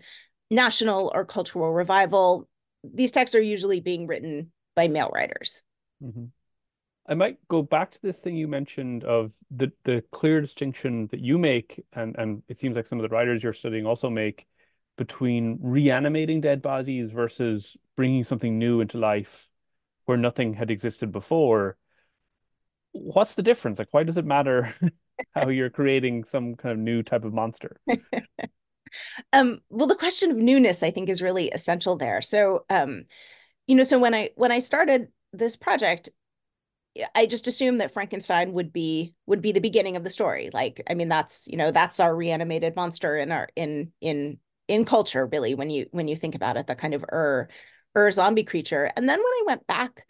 national 0.49 1.11
or 1.13 1.25
cultural 1.25 1.71
revival. 1.73 2.47
These 2.83 3.11
texts 3.11 3.35
are 3.35 3.41
usually 3.41 3.79
being 3.79 4.07
written 4.07 4.51
by 4.75 4.87
male 4.87 5.11
writers. 5.13 5.61
Mm-hmm. 6.03 6.25
I 7.07 7.13
might 7.15 7.37
go 7.47 7.63
back 7.63 7.91
to 7.91 8.01
this 8.01 8.21
thing 8.21 8.37
you 8.37 8.47
mentioned 8.47 9.03
of 9.03 9.33
the 9.49 9.71
the 9.83 10.03
clear 10.11 10.39
distinction 10.39 11.07
that 11.07 11.19
you 11.19 11.37
make, 11.37 11.83
and 11.93 12.15
and 12.17 12.43
it 12.47 12.59
seems 12.59 12.75
like 12.75 12.85
some 12.85 12.99
of 12.99 13.03
the 13.03 13.13
writers 13.13 13.43
you're 13.43 13.53
studying 13.53 13.85
also 13.85 14.09
make 14.09 14.45
between 14.97 15.57
reanimating 15.61 16.41
dead 16.41 16.61
bodies 16.61 17.11
versus 17.11 17.75
bringing 17.95 18.23
something 18.23 18.59
new 18.59 18.81
into 18.81 18.97
life 18.97 19.49
where 20.05 20.17
nothing 20.17 20.53
had 20.53 20.69
existed 20.69 21.11
before 21.11 21.77
what's 22.91 23.35
the 23.35 23.43
difference? 23.43 23.79
Like, 23.79 23.89
why 23.91 24.03
does 24.03 24.17
it 24.17 24.25
matter 24.25 24.73
how 25.35 25.49
you're 25.49 25.69
creating 25.69 26.23
some 26.25 26.55
kind 26.55 26.73
of 26.73 26.79
new 26.79 27.03
type 27.03 27.25
of 27.25 27.33
monster? 27.33 27.79
um, 29.33 29.59
well, 29.69 29.87
the 29.87 29.95
question 29.95 30.31
of 30.31 30.37
newness, 30.37 30.83
I 30.83 30.91
think, 30.91 31.09
is 31.09 31.21
really 31.21 31.49
essential 31.49 31.97
there. 31.97 32.21
So, 32.21 32.65
um, 32.69 33.03
you 33.67 33.75
know, 33.75 33.83
so 33.83 33.99
when 33.99 34.13
I 34.13 34.31
when 34.35 34.51
I 34.51 34.59
started 34.59 35.07
this 35.33 35.55
project, 35.55 36.09
I 37.15 37.25
just 37.25 37.47
assumed 37.47 37.79
that 37.79 37.93
Frankenstein 37.93 38.53
would 38.53 38.73
be 38.73 39.13
would 39.25 39.41
be 39.41 39.51
the 39.51 39.61
beginning 39.61 39.95
of 39.95 40.03
the 40.03 40.09
story. 40.09 40.49
Like, 40.51 40.83
I 40.89 40.93
mean, 40.93 41.09
that's 41.09 41.47
you 41.47 41.57
know, 41.57 41.71
that's 41.71 41.99
our 41.99 42.15
reanimated 42.15 42.75
monster 42.75 43.17
in 43.17 43.31
our 43.31 43.47
in 43.55 43.91
in 44.01 44.39
in 44.67 44.85
culture, 44.85 45.27
really. 45.27 45.55
When 45.55 45.69
you 45.69 45.87
when 45.91 46.07
you 46.07 46.15
think 46.15 46.35
about 46.35 46.57
it, 46.57 46.67
the 46.67 46.75
kind 46.75 46.93
of 46.93 47.03
er 47.03 47.49
er 47.95 48.11
zombie 48.11 48.43
creature. 48.43 48.91
And 48.95 49.07
then 49.07 49.19
when 49.19 49.25
I 49.25 49.43
went 49.45 49.67
back 49.67 50.05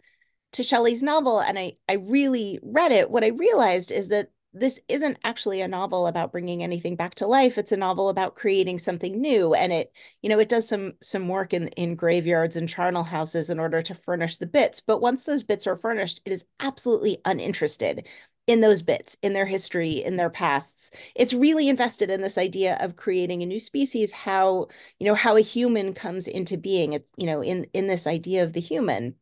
to 0.52 0.62
Shelley's 0.62 1.02
novel 1.02 1.40
and 1.40 1.58
I 1.58 1.76
I 1.88 1.94
really 1.94 2.58
read 2.62 2.92
it, 2.92 3.10
what 3.10 3.24
I 3.24 3.28
realized 3.28 3.92
is 3.92 4.08
that 4.08 4.30
this 4.54 4.78
isn't 4.88 5.18
actually 5.24 5.62
a 5.62 5.68
novel 5.68 6.06
about 6.06 6.30
bringing 6.30 6.62
anything 6.62 6.94
back 6.94 7.14
to 7.16 7.26
life. 7.26 7.56
It's 7.56 7.72
a 7.72 7.76
novel 7.76 8.10
about 8.10 8.34
creating 8.34 8.78
something 8.78 9.18
new 9.20 9.54
and 9.54 9.72
it 9.72 9.92
you 10.22 10.28
know 10.28 10.38
it 10.38 10.48
does 10.50 10.68
some 10.68 10.92
some 11.02 11.28
work 11.28 11.54
in 11.54 11.68
in 11.68 11.94
graveyards 11.96 12.56
and 12.56 12.68
charnel 12.68 13.02
houses 13.04 13.48
in 13.50 13.58
order 13.58 13.82
to 13.82 13.94
furnish 13.94 14.36
the 14.36 14.46
bits. 14.46 14.80
But 14.80 15.00
once 15.00 15.24
those 15.24 15.42
bits 15.42 15.66
are 15.66 15.76
furnished 15.76 16.20
it 16.24 16.32
is 16.32 16.44
absolutely 16.60 17.18
uninterested 17.24 18.06
in 18.48 18.60
those 18.60 18.82
bits 18.82 19.16
in 19.22 19.32
their 19.32 19.46
history 19.46 19.92
in 20.04 20.16
their 20.16 20.30
pasts. 20.30 20.90
It's 21.14 21.32
really 21.32 21.68
invested 21.68 22.10
in 22.10 22.20
this 22.20 22.36
idea 22.38 22.76
of 22.80 22.96
creating 22.96 23.42
a 23.42 23.46
new 23.46 23.60
species 23.60 24.12
how 24.12 24.68
you 24.98 25.06
know 25.06 25.14
how 25.14 25.36
a 25.36 25.40
human 25.40 25.94
comes 25.94 26.28
into 26.28 26.56
being. 26.58 26.92
It's 26.92 27.10
you 27.16 27.26
know 27.26 27.42
in 27.42 27.64
in 27.72 27.86
this 27.86 28.06
idea 28.06 28.42
of 28.42 28.52
the 28.52 28.60
human 28.60 29.14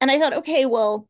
and 0.00 0.10
I 0.10 0.18
thought, 0.18 0.34
okay, 0.34 0.66
well, 0.66 1.08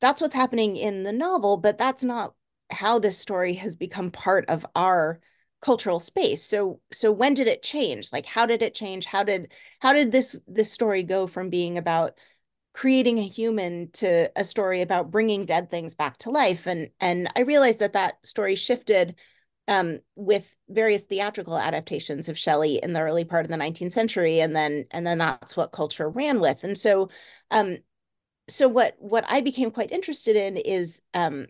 that's 0.00 0.20
what's 0.20 0.34
happening 0.34 0.76
in 0.76 1.02
the 1.02 1.12
novel, 1.12 1.56
but 1.56 1.78
that's 1.78 2.04
not 2.04 2.34
how 2.70 2.98
this 2.98 3.18
story 3.18 3.54
has 3.54 3.76
become 3.76 4.10
part 4.10 4.44
of 4.48 4.66
our 4.74 5.20
cultural 5.60 6.00
space. 6.00 6.42
So 6.42 6.80
so 6.92 7.10
when 7.10 7.34
did 7.34 7.46
it 7.46 7.62
change? 7.62 8.12
Like 8.12 8.26
how 8.26 8.46
did 8.46 8.62
it 8.62 8.74
change? 8.74 9.06
How 9.06 9.22
did 9.24 9.52
how 9.80 9.92
did 9.92 10.12
this 10.12 10.38
this 10.46 10.70
story 10.70 11.02
go 11.02 11.26
from 11.26 11.48
being 11.48 11.78
about 11.78 12.18
creating 12.74 13.18
a 13.18 13.28
human 13.28 13.90
to 13.92 14.30
a 14.36 14.44
story 14.44 14.82
about 14.82 15.10
bringing 15.10 15.46
dead 15.46 15.70
things 15.70 15.94
back 15.94 16.18
to 16.18 16.30
life 16.30 16.66
and 16.66 16.90
and 17.00 17.30
I 17.36 17.40
realized 17.40 17.80
that 17.80 17.94
that 17.94 18.26
story 18.26 18.56
shifted 18.56 19.14
um, 19.68 20.00
with 20.14 20.54
various 20.68 21.04
theatrical 21.04 21.56
adaptations 21.56 22.28
of 22.28 22.38
Shelley 22.38 22.80
in 22.82 22.92
the 22.92 23.00
early 23.00 23.24
part 23.24 23.44
of 23.44 23.50
the 23.50 23.56
19th 23.56 23.92
century, 23.92 24.40
and 24.40 24.54
then 24.54 24.84
and 24.90 25.06
then 25.06 25.18
that's 25.18 25.56
what 25.56 25.72
culture 25.72 26.08
ran 26.08 26.40
with. 26.40 26.64
And 26.64 26.76
so, 26.76 27.08
um, 27.54 27.78
so 28.48 28.68
what 28.68 28.96
what 28.98 29.24
I 29.26 29.40
became 29.40 29.70
quite 29.70 29.90
interested 29.90 30.36
in 30.36 30.58
is 30.58 31.00
um, 31.14 31.46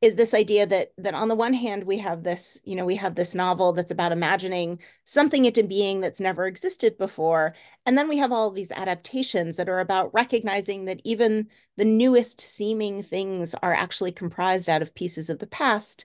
is 0.00 0.14
this 0.14 0.32
idea 0.32 0.66
that 0.66 0.92
that 0.98 1.14
on 1.14 1.26
the 1.26 1.34
one 1.34 1.54
hand 1.54 1.84
we 1.84 1.98
have 1.98 2.22
this 2.22 2.60
you 2.64 2.76
know 2.76 2.84
we 2.84 2.94
have 2.96 3.16
this 3.16 3.34
novel 3.34 3.72
that's 3.72 3.90
about 3.90 4.12
imagining 4.12 4.80
something 5.04 5.44
into 5.44 5.64
being 5.64 6.00
that's 6.00 6.20
never 6.20 6.46
existed 6.46 6.96
before, 6.98 7.54
and 7.84 7.98
then 7.98 8.08
we 8.08 8.18
have 8.18 8.30
all 8.30 8.50
these 8.52 8.70
adaptations 8.70 9.56
that 9.56 9.68
are 9.68 9.80
about 9.80 10.14
recognizing 10.14 10.84
that 10.84 11.00
even 11.04 11.48
the 11.76 11.84
newest 11.84 12.40
seeming 12.40 13.02
things 13.02 13.54
are 13.62 13.74
actually 13.74 14.12
comprised 14.12 14.68
out 14.68 14.82
of 14.82 14.94
pieces 14.94 15.28
of 15.28 15.40
the 15.40 15.48
past 15.48 16.04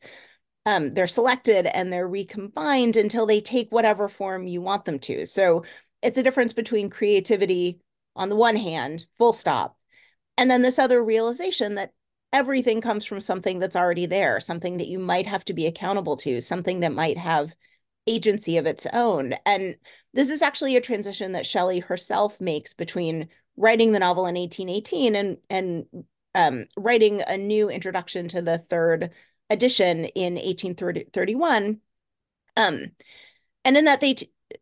um, 0.65 0.93
they're 0.93 1.07
selected 1.07 1.65
and 1.65 1.91
they're 1.91 2.07
recombined 2.07 2.95
until 2.95 3.25
they 3.25 3.41
take 3.41 3.71
whatever 3.71 4.07
form 4.07 4.47
you 4.47 4.61
want 4.61 4.85
them 4.85 4.99
to. 4.99 5.25
So 5.25 5.63
it's 6.01 6.17
a 6.17 6.23
difference 6.23 6.53
between 6.53 6.89
creativity 6.89 7.79
on 8.15 8.29
the 8.29 8.35
one 8.35 8.55
hand, 8.55 9.05
full 9.17 9.33
stop, 9.33 9.77
and 10.37 10.49
then 10.49 10.61
this 10.61 10.79
other 10.79 11.03
realization 11.03 11.75
that 11.75 11.93
everything 12.33 12.81
comes 12.81 13.05
from 13.05 13.21
something 13.21 13.59
that's 13.59 13.75
already 13.75 14.05
there, 14.05 14.39
something 14.39 14.77
that 14.77 14.87
you 14.87 14.99
might 14.99 15.27
have 15.27 15.43
to 15.45 15.53
be 15.53 15.67
accountable 15.67 16.15
to, 16.17 16.41
something 16.41 16.79
that 16.79 16.93
might 16.93 17.17
have 17.17 17.55
agency 18.07 18.57
of 18.57 18.65
its 18.65 18.87
own. 18.93 19.35
And 19.45 19.75
this 20.13 20.29
is 20.29 20.41
actually 20.41 20.75
a 20.75 20.81
transition 20.81 21.33
that 21.33 21.45
Shelley 21.45 21.79
herself 21.79 22.41
makes 22.41 22.73
between 22.73 23.29
writing 23.57 23.91
the 23.91 23.99
novel 23.99 24.25
in 24.25 24.35
1818 24.35 25.15
and 25.15 25.37
and 25.49 25.85
um, 26.33 26.65
writing 26.77 27.21
a 27.27 27.37
new 27.37 27.69
introduction 27.69 28.27
to 28.29 28.41
the 28.41 28.57
third 28.57 29.11
edition 29.49 30.05
in 30.05 30.35
1831. 30.35 31.81
Um, 32.55 32.91
and 33.65 33.77
in 33.77 33.85
that 33.85 33.99
they 33.99 34.15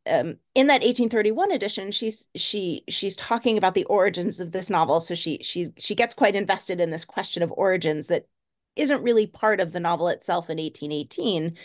um, 0.09 0.37
in 0.55 0.67
that 0.67 0.81
1831 0.81 1.51
edition, 1.51 1.91
she's 1.91 2.27
she 2.35 2.83
she's 2.89 3.15
talking 3.15 3.57
about 3.57 3.75
the 3.75 3.85
origins 3.85 4.39
of 4.39 4.51
this 4.51 4.69
novel. 4.69 4.99
So 4.99 5.15
she 5.15 5.39
she 5.43 5.69
she 5.77 5.95
gets 5.95 6.13
quite 6.13 6.35
invested 6.35 6.81
in 6.81 6.89
this 6.89 7.05
question 7.05 7.43
of 7.43 7.51
origins 7.51 8.07
that 8.07 8.27
isn't 8.75 9.03
really 9.03 9.27
part 9.27 9.59
of 9.59 9.71
the 9.71 9.79
novel 9.79 10.07
itself 10.07 10.49
in 10.49 10.57
1818. 10.57 11.57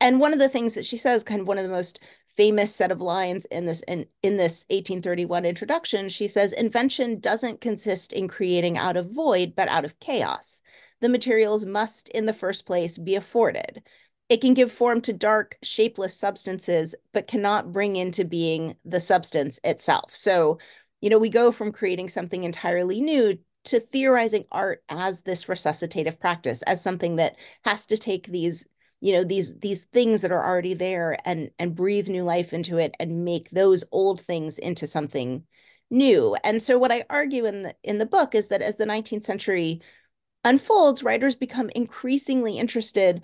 And 0.00 0.20
one 0.20 0.32
of 0.32 0.38
the 0.38 0.48
things 0.48 0.74
that 0.74 0.84
she 0.84 0.96
says, 0.96 1.24
kind 1.24 1.40
of 1.40 1.48
one 1.48 1.58
of 1.58 1.64
the 1.64 1.70
most 1.70 2.00
famous 2.28 2.74
set 2.74 2.90
of 2.90 3.00
lines 3.00 3.44
in 3.46 3.66
this 3.66 3.82
in, 3.82 4.06
in 4.22 4.36
this 4.36 4.64
1831 4.70 5.44
introduction, 5.44 6.08
she 6.08 6.28
says, 6.28 6.52
invention 6.52 7.20
doesn't 7.20 7.60
consist 7.60 8.12
in 8.12 8.28
creating 8.28 8.78
out 8.78 8.96
of 8.96 9.10
void, 9.10 9.54
but 9.56 9.68
out 9.68 9.84
of 9.84 9.98
chaos 10.00 10.62
the 11.00 11.08
materials 11.08 11.64
must, 11.64 12.08
in 12.10 12.26
the 12.26 12.32
first 12.32 12.66
place, 12.66 12.98
be 12.98 13.14
afforded. 13.14 13.82
It 14.30 14.40
can 14.40 14.54
give 14.54 14.72
form 14.72 15.02
to 15.02 15.12
dark, 15.12 15.58
shapeless 15.62 16.16
substances, 16.16 16.94
but 17.12 17.26
cannot 17.26 17.72
bring 17.72 17.96
into 17.96 18.24
being 18.24 18.76
the 18.84 19.00
substance 19.00 19.60
itself. 19.64 20.14
So, 20.14 20.58
you 21.02 21.10
know, 21.10 21.18
we 21.18 21.30
go 21.30 21.52
from 21.52 21.72
creating 21.72 22.08
something 22.10 22.44
entirely 22.44 23.00
new 23.00 23.38
to 23.64 23.80
theorizing 23.80 24.44
art 24.52 24.84
as 24.88 25.22
this 25.22 25.46
resuscitative 25.46 26.20
practice, 26.20 26.62
as 26.62 26.82
something 26.82 27.16
that 27.16 27.36
has 27.64 27.86
to 27.86 27.98
take 27.98 28.28
these 28.28 28.66
you 29.02 29.14
know 29.14 29.24
these 29.24 29.58
these 29.60 29.84
things 29.84 30.22
that 30.22 30.32
are 30.32 30.44
already 30.46 30.74
there 30.74 31.18
and 31.24 31.50
and 31.58 31.74
breathe 31.74 32.08
new 32.08 32.22
life 32.22 32.52
into 32.52 32.78
it 32.78 32.94
and 33.00 33.24
make 33.24 33.50
those 33.50 33.82
old 33.92 34.20
things 34.20 34.58
into 34.58 34.86
something 34.86 35.44
new. 35.90 36.36
And 36.44 36.62
so 36.62 36.78
what 36.78 36.92
I 36.92 37.04
argue 37.10 37.46
in 37.46 37.62
the 37.62 37.74
in 37.82 37.98
the 37.98 38.06
book 38.06 38.34
is 38.34 38.48
that 38.48 38.62
as 38.62 38.76
the 38.76 38.86
19th 38.86 39.24
century 39.24 39.80
unfolds, 40.44 41.02
writers 41.02 41.34
become 41.36 41.70
increasingly 41.74 42.58
interested 42.58 43.22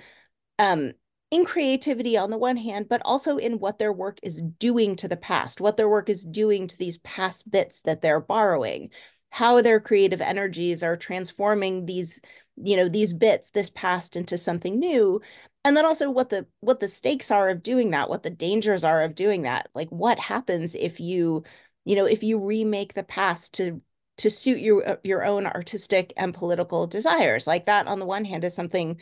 um, 0.58 0.92
in 1.30 1.44
creativity 1.44 2.16
on 2.16 2.30
the 2.30 2.38
one 2.38 2.56
hand, 2.56 2.88
but 2.88 3.02
also 3.04 3.36
in 3.36 3.58
what 3.58 3.78
their 3.78 3.92
work 3.92 4.18
is 4.22 4.42
doing 4.58 4.96
to 4.96 5.08
the 5.08 5.16
past, 5.16 5.60
what 5.60 5.76
their 5.76 5.88
work 5.88 6.08
is 6.08 6.24
doing 6.24 6.68
to 6.68 6.78
these 6.78 6.98
past 6.98 7.50
bits 7.50 7.82
that 7.82 8.00
they're 8.00 8.20
borrowing, 8.20 8.90
how 9.30 9.60
their 9.60 9.80
creative 9.80 10.20
energies 10.20 10.82
are 10.82 10.96
transforming 10.96 11.86
these, 11.86 12.20
you 12.56 12.76
know, 12.76 12.88
these 12.88 13.12
bits, 13.12 13.50
this 13.50 13.70
past 13.70 14.16
into 14.16 14.38
something 14.38 14.78
new. 14.78 15.20
And 15.64 15.76
then 15.76 15.84
also 15.84 16.10
what 16.10 16.30
the 16.30 16.46
what 16.60 16.78
the 16.78 16.86
stakes 16.86 17.30
are 17.32 17.48
of 17.48 17.62
doing 17.62 17.90
that, 17.90 18.08
what 18.08 18.22
the 18.22 18.30
dangers 18.30 18.84
are 18.84 19.02
of 19.02 19.16
doing 19.16 19.42
that. 19.42 19.68
Like 19.74 19.88
what 19.88 20.20
happens 20.20 20.76
if 20.76 21.00
you, 21.00 21.42
you 21.84 21.96
know, 21.96 22.06
if 22.06 22.22
you 22.22 22.38
remake 22.38 22.94
the 22.94 23.02
past 23.02 23.54
to 23.54 23.82
to 24.18 24.30
suit 24.30 24.60
your 24.60 24.98
your 25.02 25.24
own 25.24 25.44
artistic 25.46 26.12
and 26.16 26.32
political 26.32 26.86
desires. 26.86 27.46
Like 27.46 27.64
that 27.64 27.88
on 27.88 27.98
the 27.98 28.06
one 28.06 28.24
hand 28.24 28.44
is 28.44 28.54
something 28.54 29.00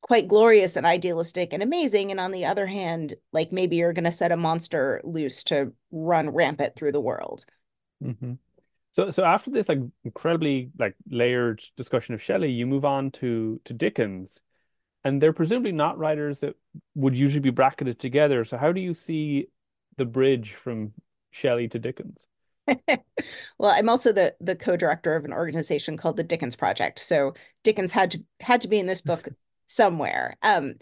quite 0.00 0.28
glorious 0.28 0.76
and 0.76 0.86
idealistic 0.86 1.52
and 1.52 1.62
amazing 1.62 2.10
and 2.10 2.20
on 2.20 2.30
the 2.30 2.46
other 2.46 2.66
hand 2.66 3.14
like 3.32 3.52
maybe 3.52 3.76
you're 3.76 3.92
going 3.92 4.04
to 4.04 4.12
set 4.12 4.32
a 4.32 4.36
monster 4.36 5.00
loose 5.04 5.42
to 5.44 5.72
run 5.90 6.30
rampant 6.30 6.76
through 6.76 6.92
the 6.92 7.00
world. 7.00 7.44
Mm-hmm. 8.02 8.34
so 8.92 9.10
so 9.10 9.24
after 9.24 9.50
this 9.50 9.68
like 9.68 9.80
incredibly 10.04 10.70
like 10.78 10.94
layered 11.10 11.62
discussion 11.76 12.14
of 12.14 12.22
shelley 12.22 12.52
you 12.52 12.64
move 12.64 12.84
on 12.84 13.10
to 13.10 13.60
to 13.64 13.74
dickens 13.74 14.40
and 15.04 15.22
they're 15.22 15.32
presumably 15.32 15.72
not 15.72 15.98
writers 15.98 16.40
that 16.40 16.56
would 16.94 17.14
usually 17.14 17.40
be 17.40 17.50
bracketed 17.50 17.98
together. 17.98 18.44
So 18.44 18.56
how 18.56 18.72
do 18.72 18.80
you 18.80 18.94
see 18.94 19.48
the 19.96 20.04
bridge 20.04 20.54
from 20.54 20.92
shelley 21.30 21.68
to 21.68 21.78
dickens? 21.78 22.26
Well 23.58 23.70
i'm 23.70 23.88
also 23.88 24.12
the 24.12 24.34
the 24.40 24.54
co-director 24.54 25.16
of 25.16 25.24
an 25.24 25.32
organization 25.32 25.96
called 25.96 26.16
the 26.16 26.22
dickens 26.22 26.54
project. 26.54 26.98
So 26.98 27.34
dickens 27.64 27.92
had 27.92 28.10
to 28.12 28.22
had 28.40 28.60
to 28.60 28.68
be 28.68 28.78
in 28.78 28.86
this 28.86 29.00
book 29.00 29.28
somewhere. 29.68 30.36
Um, 30.42 30.74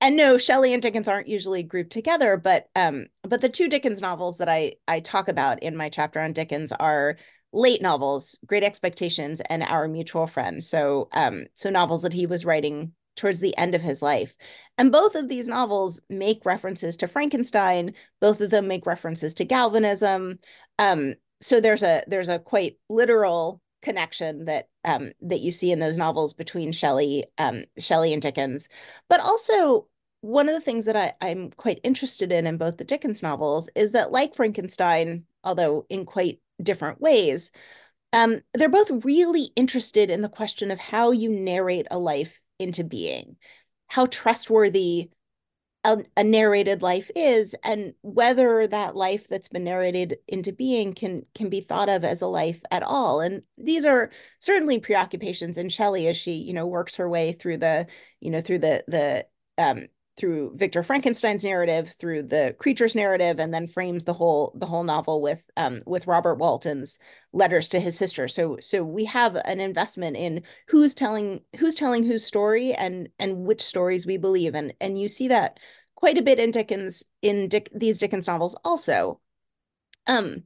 and 0.00 0.16
no, 0.16 0.36
Shelley 0.36 0.74
and 0.74 0.82
Dickens 0.82 1.08
aren't 1.08 1.28
usually 1.28 1.62
grouped 1.62 1.92
together, 1.92 2.36
but 2.36 2.66
um, 2.76 3.06
but 3.22 3.40
the 3.40 3.48
two 3.48 3.68
Dickens 3.68 4.02
novels 4.02 4.36
that 4.38 4.48
I 4.50 4.74
I 4.86 5.00
talk 5.00 5.28
about 5.28 5.62
in 5.62 5.76
my 5.76 5.88
chapter 5.88 6.20
on 6.20 6.34
Dickens 6.34 6.72
are 6.72 7.16
late 7.52 7.80
novels, 7.80 8.38
Great 8.44 8.64
Expectations 8.64 9.40
and 9.48 9.62
Our 9.62 9.88
Mutual 9.88 10.26
Friend. 10.26 10.62
So 10.62 11.08
um, 11.12 11.46
so 11.54 11.70
novels 11.70 12.02
that 12.02 12.12
he 12.12 12.26
was 12.26 12.44
writing 12.44 12.92
towards 13.16 13.40
the 13.40 13.56
end 13.56 13.74
of 13.74 13.82
his 13.82 14.02
life. 14.02 14.36
And 14.76 14.90
both 14.90 15.14
of 15.14 15.28
these 15.28 15.48
novels 15.48 16.02
make 16.10 16.44
references 16.44 16.96
to 16.98 17.06
Frankenstein. 17.06 17.94
Both 18.20 18.40
of 18.40 18.50
them 18.50 18.66
make 18.66 18.86
references 18.86 19.34
to 19.34 19.44
Galvanism. 19.44 20.40
Um, 20.78 21.14
so 21.40 21.60
there's 21.60 21.82
a 21.82 22.02
there's 22.06 22.28
a 22.28 22.38
quite 22.38 22.78
literal 22.88 23.60
connection 23.84 24.46
that 24.46 24.68
um, 24.84 25.12
that 25.22 25.40
you 25.40 25.52
see 25.52 25.70
in 25.70 25.78
those 25.78 25.98
novels 25.98 26.32
between 26.32 26.72
Shelley, 26.72 27.24
um, 27.38 27.64
Shelley 27.78 28.12
and 28.12 28.22
Dickens, 28.22 28.68
but 29.08 29.20
also 29.20 29.86
one 30.22 30.48
of 30.48 30.54
the 30.54 30.60
things 30.60 30.86
that 30.86 30.96
I, 30.96 31.12
I'm 31.20 31.50
quite 31.50 31.80
interested 31.84 32.32
in 32.32 32.46
in 32.46 32.56
both 32.56 32.78
the 32.78 32.84
Dickens 32.84 33.22
novels 33.22 33.68
is 33.76 33.92
that, 33.92 34.10
like 34.10 34.34
Frankenstein, 34.34 35.24
although 35.44 35.84
in 35.90 36.06
quite 36.06 36.40
different 36.62 37.00
ways, 37.00 37.52
um, 38.14 38.40
they're 38.54 38.68
both 38.68 39.04
really 39.04 39.50
interested 39.56 40.10
in 40.10 40.22
the 40.22 40.28
question 40.28 40.70
of 40.70 40.78
how 40.78 41.10
you 41.10 41.28
narrate 41.28 41.86
a 41.90 41.98
life 41.98 42.40
into 42.58 42.84
being, 42.84 43.36
how 43.88 44.06
trustworthy 44.06 45.10
a, 45.84 46.02
a, 46.16 46.24
narrated 46.24 46.82
life 46.82 47.10
is 47.14 47.54
and 47.62 47.94
whether 48.02 48.66
that 48.66 48.96
life 48.96 49.28
that's 49.28 49.48
been 49.48 49.64
narrated 49.64 50.16
into 50.26 50.52
being 50.52 50.92
can 50.94 51.24
can 51.34 51.50
be 51.50 51.60
thought 51.60 51.88
of 51.88 52.04
as 52.04 52.22
a 52.22 52.26
life 52.26 52.62
at 52.70 52.82
all. 52.82 53.20
And 53.20 53.42
these 53.58 53.84
are 53.84 54.10
certainly 54.40 54.80
preoccupations 54.80 55.58
in 55.58 55.68
shelley 55.68 56.08
as 56.08 56.16
she 56.16 56.32
you 56.32 56.54
know 56.54 56.66
works 56.66 56.96
her 56.96 57.08
way 57.08 57.32
through 57.32 57.58
the 57.58 57.86
you 58.20 58.30
know 58.30 58.40
through 58.40 58.60
the 58.60 58.84
the 58.88 59.26
um 59.58 59.86
through 60.16 60.52
Victor 60.56 60.82
Frankenstein's 60.82 61.44
narrative, 61.44 61.94
through 61.98 62.22
the 62.22 62.54
creature's 62.58 62.94
narrative, 62.94 63.40
and 63.40 63.52
then 63.52 63.66
frames 63.66 64.04
the 64.04 64.12
whole 64.12 64.52
the 64.54 64.66
whole 64.66 64.84
novel 64.84 65.20
with 65.20 65.42
um, 65.56 65.82
with 65.86 66.06
Robert 66.06 66.36
Walton's 66.36 66.98
letters 67.32 67.68
to 67.70 67.80
his 67.80 67.98
sister. 67.98 68.28
So 68.28 68.58
so 68.60 68.84
we 68.84 69.04
have 69.06 69.36
an 69.44 69.60
investment 69.60 70.16
in 70.16 70.42
who's 70.68 70.94
telling 70.94 71.40
who's 71.58 71.74
telling 71.74 72.04
whose 72.04 72.24
story 72.24 72.72
and 72.74 73.08
and 73.18 73.44
which 73.44 73.62
stories 73.62 74.06
we 74.06 74.16
believe, 74.16 74.54
and 74.54 74.72
and 74.80 75.00
you 75.00 75.08
see 75.08 75.28
that 75.28 75.58
quite 75.96 76.18
a 76.18 76.22
bit 76.22 76.38
in 76.38 76.50
Dickens 76.50 77.02
in 77.22 77.48
Dick, 77.48 77.68
these 77.74 77.98
Dickens 77.98 78.26
novels 78.26 78.56
also. 78.64 79.20
Um, 80.06 80.44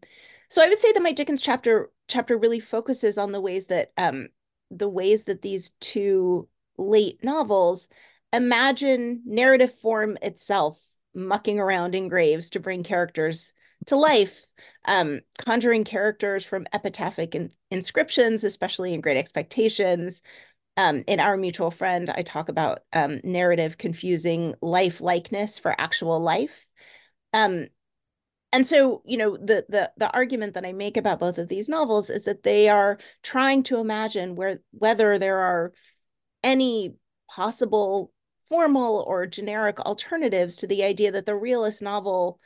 so 0.48 0.62
I 0.62 0.68
would 0.68 0.78
say 0.78 0.92
that 0.92 1.02
my 1.02 1.12
Dickens 1.12 1.42
chapter 1.42 1.90
chapter 2.07 2.38
really 2.38 2.61
focuses 2.61 3.18
on 3.18 3.33
the 3.33 3.40
ways 3.40 3.66
that 3.66 3.92
um 3.98 4.28
the 4.70 4.88
ways 4.88 5.24
that 5.24 5.42
these 5.42 5.70
two 5.81 6.48
late 6.78 7.22
novels 7.22 7.88
imagine 8.32 9.22
narrative 9.24 9.74
form 9.74 10.18
itself 10.22 10.80
mucking 11.14 11.58
around 11.58 11.94
in 11.94 12.08
graves 12.08 12.50
to 12.50 12.60
bring 12.60 12.82
characters 12.82 13.52
to 13.86 13.96
life, 13.96 14.46
um, 14.84 15.20
conjuring 15.38 15.84
characters 15.84 16.44
from 16.44 16.66
epitaphic 16.72 17.34
in- 17.34 17.52
inscriptions, 17.70 18.44
especially 18.44 18.92
in 18.92 19.00
Great 19.00 19.16
Expectations. 19.16 20.22
Um, 20.76 21.02
in 21.08 21.18
Our 21.18 21.36
Mutual 21.36 21.70
Friend, 21.72 22.08
I 22.10 22.22
talk 22.22 22.48
about 22.48 22.80
um, 22.92 23.20
narrative 23.24 23.78
confusing 23.78 24.54
life 24.62 25.00
likeness 25.00 25.58
for 25.58 25.74
actual 25.76 26.20
life. 26.20 26.68
Um, 27.32 27.66
and 28.52 28.66
so, 28.66 29.02
you 29.04 29.16
know, 29.18 29.36
the 29.36 29.66
the 29.68 29.92
the 29.96 30.10
argument 30.14 30.54
that 30.54 30.64
I 30.64 30.72
make 30.72 30.96
about 30.96 31.20
both 31.20 31.36
of 31.38 31.48
these 31.48 31.68
novels 31.68 32.08
is 32.10 32.24
that 32.24 32.44
they 32.44 32.68
are 32.68 32.98
trying 33.22 33.62
to 33.64 33.78
imagine 33.78 34.36
where 34.36 34.60
whether 34.70 35.18
there 35.18 35.38
are 35.38 35.72
any 36.42 36.94
possible 37.28 38.12
formal 38.48 39.04
or 39.06 39.26
generic 39.26 39.80
alternatives 39.80 40.56
to 40.56 40.66
the 40.66 40.84
idea 40.84 41.12
that 41.12 41.26
the 41.26 41.37
realist 41.37 41.82
novel 41.82 42.40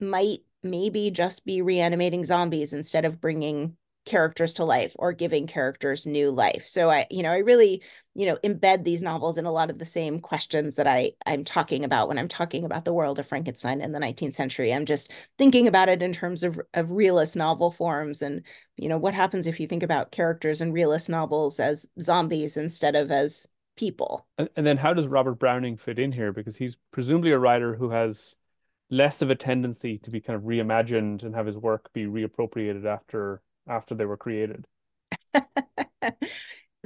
might 0.00 0.40
maybe 0.62 1.10
just 1.10 1.44
be 1.44 1.62
reanimating 1.62 2.24
zombies 2.24 2.72
instead 2.72 3.04
of 3.04 3.20
bringing 3.20 3.76
characters 4.04 4.52
to 4.54 4.64
life 4.64 4.94
or 4.98 5.12
giving 5.12 5.46
characters 5.46 6.06
new 6.06 6.30
life. 6.30 6.66
So 6.66 6.90
I, 6.90 7.06
you 7.10 7.22
know, 7.22 7.32
I 7.32 7.38
really, 7.38 7.82
you 8.14 8.26
know, 8.26 8.36
embed 8.44 8.84
these 8.84 9.02
novels 9.02 9.38
in 9.38 9.46
a 9.46 9.52
lot 9.52 9.70
of 9.70 9.78
the 9.78 9.86
same 9.86 10.20
questions 10.20 10.76
that 10.76 10.86
I 10.86 11.12
I'm 11.26 11.44
talking 11.44 11.84
about 11.84 12.08
when 12.08 12.18
I'm 12.18 12.28
talking 12.28 12.64
about 12.64 12.84
the 12.84 12.92
world 12.92 13.18
of 13.18 13.26
Frankenstein 13.26 13.80
in 13.80 13.92
the 13.92 13.98
19th 13.98 14.34
century. 14.34 14.72
I'm 14.72 14.84
just 14.84 15.10
thinking 15.38 15.66
about 15.66 15.88
it 15.88 16.02
in 16.02 16.12
terms 16.12 16.42
of 16.42 16.60
of 16.74 16.90
realist 16.90 17.34
novel 17.36 17.70
forms 17.70 18.20
and, 18.20 18.42
you 18.76 18.88
know, 18.88 18.98
what 18.98 19.14
happens 19.14 19.46
if 19.46 19.58
you 19.58 19.66
think 19.66 19.82
about 19.82 20.12
characters 20.12 20.60
in 20.60 20.72
realist 20.72 21.08
novels 21.08 21.58
as 21.58 21.86
zombies 22.00 22.56
instead 22.56 22.96
of 22.96 23.10
as 23.10 23.46
people. 23.76 24.26
And, 24.38 24.48
and 24.56 24.66
then 24.66 24.76
how 24.76 24.94
does 24.94 25.06
Robert 25.06 25.34
Browning 25.34 25.76
fit 25.76 25.98
in 25.98 26.12
here? 26.12 26.32
Because 26.32 26.56
he's 26.56 26.76
presumably 26.92 27.32
a 27.32 27.38
writer 27.38 27.74
who 27.74 27.90
has 27.90 28.34
less 28.90 29.22
of 29.22 29.30
a 29.30 29.34
tendency 29.34 29.98
to 29.98 30.10
be 30.10 30.20
kind 30.20 30.36
of 30.36 30.42
reimagined 30.42 31.22
and 31.22 31.34
have 31.34 31.46
his 31.46 31.56
work 31.56 31.92
be 31.92 32.04
reappropriated 32.04 32.84
after 32.84 33.42
after 33.66 33.94
they 33.94 34.04
were 34.04 34.16
created. 34.16 34.66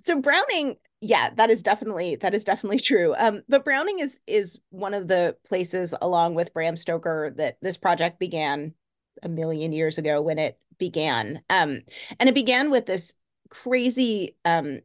so 0.01 0.20
Browning, 0.20 0.77
yeah, 1.01 1.31
that 1.35 1.51
is 1.51 1.62
definitely 1.62 2.16
that 2.16 2.35
is 2.35 2.44
definitely 2.44 2.81
true. 2.81 3.14
Um, 3.18 3.42
but 3.48 3.64
Browning 3.64 3.98
is 3.98 4.20
is 4.27 4.59
one 4.70 4.94
of 4.94 5.09
the 5.09 5.37
places, 5.46 5.94
along 6.01 6.35
with 6.35 6.55
Bram 6.55 6.77
Stoker, 6.77 7.35
that 7.37 7.59
this 7.61 7.77
project 7.77 8.18
began 8.18 8.74
a 9.22 9.29
million 9.29 9.72
years 9.72 9.98
ago 9.98 10.22
when 10.22 10.38
it 10.38 10.59
began. 10.79 11.42
Um, 11.51 11.81
and 12.20 12.29
it 12.29 12.35
began 12.35 12.70
with 12.70 12.87
this 12.87 13.14
crazy 13.51 14.37
um 14.44 14.79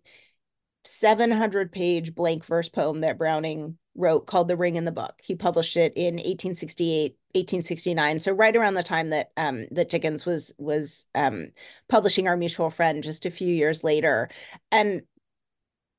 700 0.86 1.72
page 1.72 2.14
blank 2.14 2.46
verse 2.46 2.70
poem 2.70 3.02
that 3.02 3.18
Browning 3.18 3.78
wrote 3.96 4.26
called 4.26 4.48
The 4.48 4.58
Ring 4.58 4.78
and 4.78 4.88
the 4.88 4.92
Book. 4.92 5.22
He 5.24 5.36
published 5.36 5.78
it 5.78 5.94
in 5.96 6.16
1868, 6.16 7.18
1869. 7.34 8.20
So 8.20 8.32
right 8.32 8.56
around 8.56 8.74
the 8.74 8.84
time 8.84 9.10
that 9.12 9.32
um 9.38 9.66
that 9.72 9.90
Dickens 9.90 10.26
was 10.26 10.54
was 10.58 11.06
um 11.16 11.50
publishing 11.90 12.28
Our 12.28 12.38
Mutual 12.38 12.70
Friend 12.70 13.04
just 13.04 13.26
a 13.26 13.32
few 13.32 13.54
years 13.54 13.84
later. 13.84 14.30
And 14.72 15.04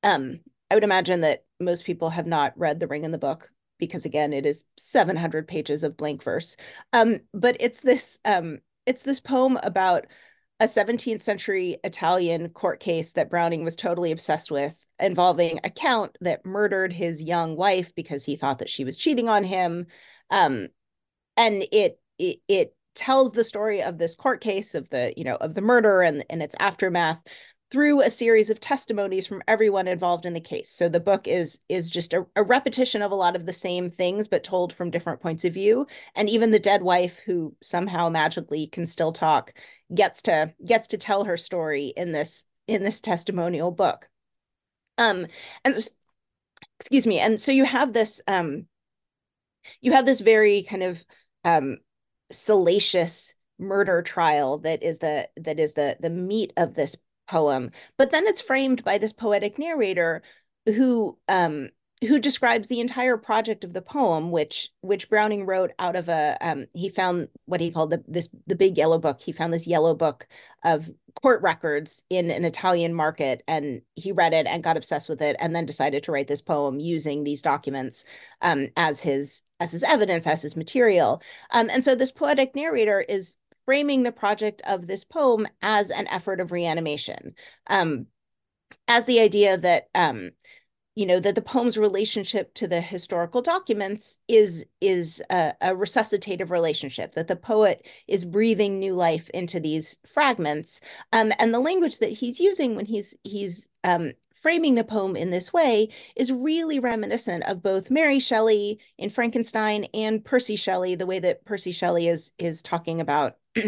um 0.03 0.39
I 0.69 0.75
would 0.75 0.83
imagine 0.83 1.21
that 1.21 1.45
most 1.59 1.85
people 1.85 2.09
have 2.09 2.27
not 2.27 2.57
read 2.57 2.79
The 2.79 2.87
Ring 2.87 3.05
and 3.05 3.13
the 3.13 3.19
Book 3.19 3.49
because 3.77 4.05
again 4.05 4.33
it 4.33 4.45
is 4.45 4.65
700 4.77 5.47
pages 5.47 5.83
of 5.83 5.97
blank 5.97 6.21
verse. 6.21 6.57
Um 6.93 7.19
but 7.33 7.57
it's 7.59 7.81
this 7.81 8.19
um 8.25 8.59
it's 8.85 9.03
this 9.03 9.19
poem 9.19 9.57
about 9.63 10.05
a 10.59 10.65
17th 10.65 11.21
century 11.21 11.77
Italian 11.83 12.49
court 12.49 12.79
case 12.79 13.11
that 13.13 13.29
Browning 13.29 13.65
was 13.65 13.75
totally 13.75 14.11
obsessed 14.11 14.51
with, 14.51 14.85
involving 14.99 15.59
a 15.63 15.69
count 15.69 16.17
that 16.21 16.45
murdered 16.45 16.93
his 16.93 17.21
young 17.21 17.57
wife 17.57 17.93
because 17.95 18.23
he 18.23 18.35
thought 18.35 18.59
that 18.59 18.69
she 18.69 18.85
was 18.85 18.97
cheating 18.97 19.27
on 19.27 19.43
him. 19.43 19.87
Um, 20.29 20.67
and 21.35 21.65
it, 21.71 21.99
it 22.17 22.39
it 22.47 22.75
tells 22.95 23.33
the 23.33 23.43
story 23.43 23.83
of 23.83 23.97
this 23.97 24.15
court 24.15 24.39
case 24.39 24.73
of 24.73 24.89
the 24.89 25.13
you 25.17 25.25
know 25.25 25.35
of 25.35 25.53
the 25.53 25.61
murder 25.61 26.01
and 26.01 26.23
and 26.29 26.41
its 26.41 26.55
aftermath 26.59 27.19
through 27.71 28.01
a 28.01 28.09
series 28.09 28.49
of 28.49 28.59
testimonies 28.59 29.25
from 29.27 29.41
everyone 29.47 29.87
involved 29.87 30.25
in 30.25 30.33
the 30.33 30.39
case. 30.39 30.69
So 30.69 30.87
the 30.87 30.99
book 30.99 31.27
is 31.27 31.59
is 31.67 31.89
just 31.89 32.13
a, 32.13 32.25
a, 32.35 32.43
repetition 32.43 33.01
of 33.01 33.11
a 33.11 33.15
lot 33.15 33.35
of 33.35 33.45
the 33.45 33.53
same 33.53 33.89
things, 33.89 34.27
but 34.27 34.43
told 34.43 34.71
from 34.71 34.91
different 34.91 35.19
points 35.19 35.43
of 35.43 35.53
view. 35.53 35.87
And 36.15 36.29
even 36.29 36.51
the 36.51 36.59
dead 36.59 36.83
wife, 36.83 37.19
who 37.25 37.55
somehow 37.61 38.09
magically 38.09 38.67
can 38.67 38.85
still 38.85 39.11
talk, 39.11 39.53
gets 39.93 40.21
to 40.23 40.53
gets 40.65 40.87
to 40.87 40.97
tell 40.97 41.25
her 41.25 41.37
story 41.37 41.93
in 41.95 42.11
this 42.11 42.43
in 42.67 42.83
this 42.83 43.01
testimonial 43.01 43.71
book. 43.71 44.09
Um, 44.97 45.27
and 45.63 45.75
excuse 46.79 47.05
me, 47.05 47.19
and 47.19 47.39
so 47.39 47.51
you 47.51 47.65
have 47.65 47.93
this 47.93 48.21
um, 48.27 48.67
you 49.81 49.91
have 49.91 50.05
this 50.05 50.21
very 50.21 50.63
kind 50.63 50.83
of 50.83 51.03
um, 51.43 51.77
salacious 52.31 53.33
murder 53.57 54.01
trial 54.01 54.57
that 54.59 54.83
is 54.83 54.99
the 54.99 55.29
that 55.37 55.59
is 55.59 55.73
the 55.73 55.97
the 55.99 56.09
meat 56.09 56.53
of 56.57 56.73
this 56.73 56.95
poem, 57.27 57.69
but 57.97 58.11
then 58.11 58.25
it's 58.25 58.41
framed 58.41 58.83
by 58.83 58.97
this 58.97 59.13
poetic 59.13 59.59
narrator 59.59 60.21
who 60.65 61.17
um 61.27 61.69
who 62.05 62.19
describes 62.19 62.67
the 62.67 62.79
entire 62.79 63.17
project 63.17 63.63
of 63.63 63.73
the 63.73 63.81
poem, 63.81 64.31
which 64.31 64.69
which 64.81 65.09
Browning 65.09 65.45
wrote 65.45 65.71
out 65.79 65.95
of 65.95 66.09
a 66.09 66.37
um, 66.41 66.65
he 66.73 66.89
found 66.89 67.27
what 67.45 67.61
he 67.61 67.71
called 67.71 67.89
the 67.89 68.03
this 68.07 68.29
the 68.47 68.55
big 68.55 68.77
yellow 68.77 68.97
book. 68.97 69.19
He 69.21 69.31
found 69.31 69.53
this 69.53 69.67
yellow 69.67 69.93
book 69.93 70.27
of 70.63 70.89
court 71.21 71.41
records 71.41 72.03
in 72.09 72.31
an 72.31 72.45
Italian 72.45 72.93
market, 72.93 73.43
and 73.47 73.81
he 73.95 74.11
read 74.11 74.33
it 74.33 74.47
and 74.47 74.63
got 74.63 74.77
obsessed 74.77 75.09
with 75.09 75.21
it, 75.21 75.35
and 75.39 75.55
then 75.55 75.65
decided 75.65 76.03
to 76.03 76.11
write 76.11 76.27
this 76.27 76.41
poem 76.41 76.79
using 76.79 77.23
these 77.23 77.41
documents 77.41 78.03
um, 78.41 78.67
as 78.77 79.01
his 79.01 79.41
as 79.59 79.71
his 79.71 79.83
evidence, 79.83 80.27
as 80.27 80.41
his 80.41 80.55
material. 80.55 81.21
Um, 81.51 81.69
and 81.69 81.83
so 81.83 81.95
this 81.95 82.11
poetic 82.11 82.55
narrator 82.55 83.01
is 83.01 83.35
framing 83.65 84.03
the 84.03 84.11
project 84.11 84.61
of 84.67 84.87
this 84.87 85.03
poem 85.03 85.47
as 85.61 85.89
an 85.89 86.07
effort 86.07 86.39
of 86.39 86.51
reanimation, 86.51 87.33
um, 87.67 88.07
as 88.87 89.05
the 89.05 89.19
idea 89.19 89.57
that 89.57 89.87
um, 89.95 90.31
you 90.95 91.05
know 91.05 91.19
that 91.19 91.35
the 91.35 91.41
poem's 91.41 91.77
relationship 91.77 92.53
to 92.55 92.67
the 92.67 92.81
historical 92.81 93.41
documents 93.41 94.17
is 94.27 94.65
is 94.79 95.21
a, 95.29 95.53
a, 95.61 95.69
resuscitative 95.71 96.49
relationship 96.49 97.15
that 97.15 97.27
the 97.27 97.35
poet 97.35 97.85
is 98.07 98.23
breathing 98.23 98.79
new 98.79 98.93
life 98.93 99.29
into 99.31 99.59
these 99.59 99.99
fragments. 100.05 100.79
Um, 101.11 101.33
and 101.37 101.53
the 101.53 101.59
language 101.59 101.99
that 101.99 102.11
he's 102.11 102.39
using 102.39 102.75
when 102.75 102.85
he's 102.85 103.13
he's 103.23 103.67
um, 103.83 104.13
framing 104.41 104.75
the 104.75 104.83
poem 104.85 105.15
in 105.17 105.31
this 105.31 105.51
way 105.51 105.89
is 106.15 106.31
really 106.31 106.79
reminiscent 106.79 107.43
of 107.43 107.61
both 107.61 107.91
Mary 107.91 108.19
Shelley 108.19 108.79
in 108.97 109.09
Frankenstein 109.09 109.85
and 109.93 110.23
Percy 110.23 110.55
Shelley 110.55 110.95
the 110.95 111.05
way 111.05 111.19
that 111.19 111.43
Percy 111.45 111.73
Shelley 111.73 112.07
is 112.07 112.31
is 112.39 112.61
talking 112.61 113.01
about 113.01 113.35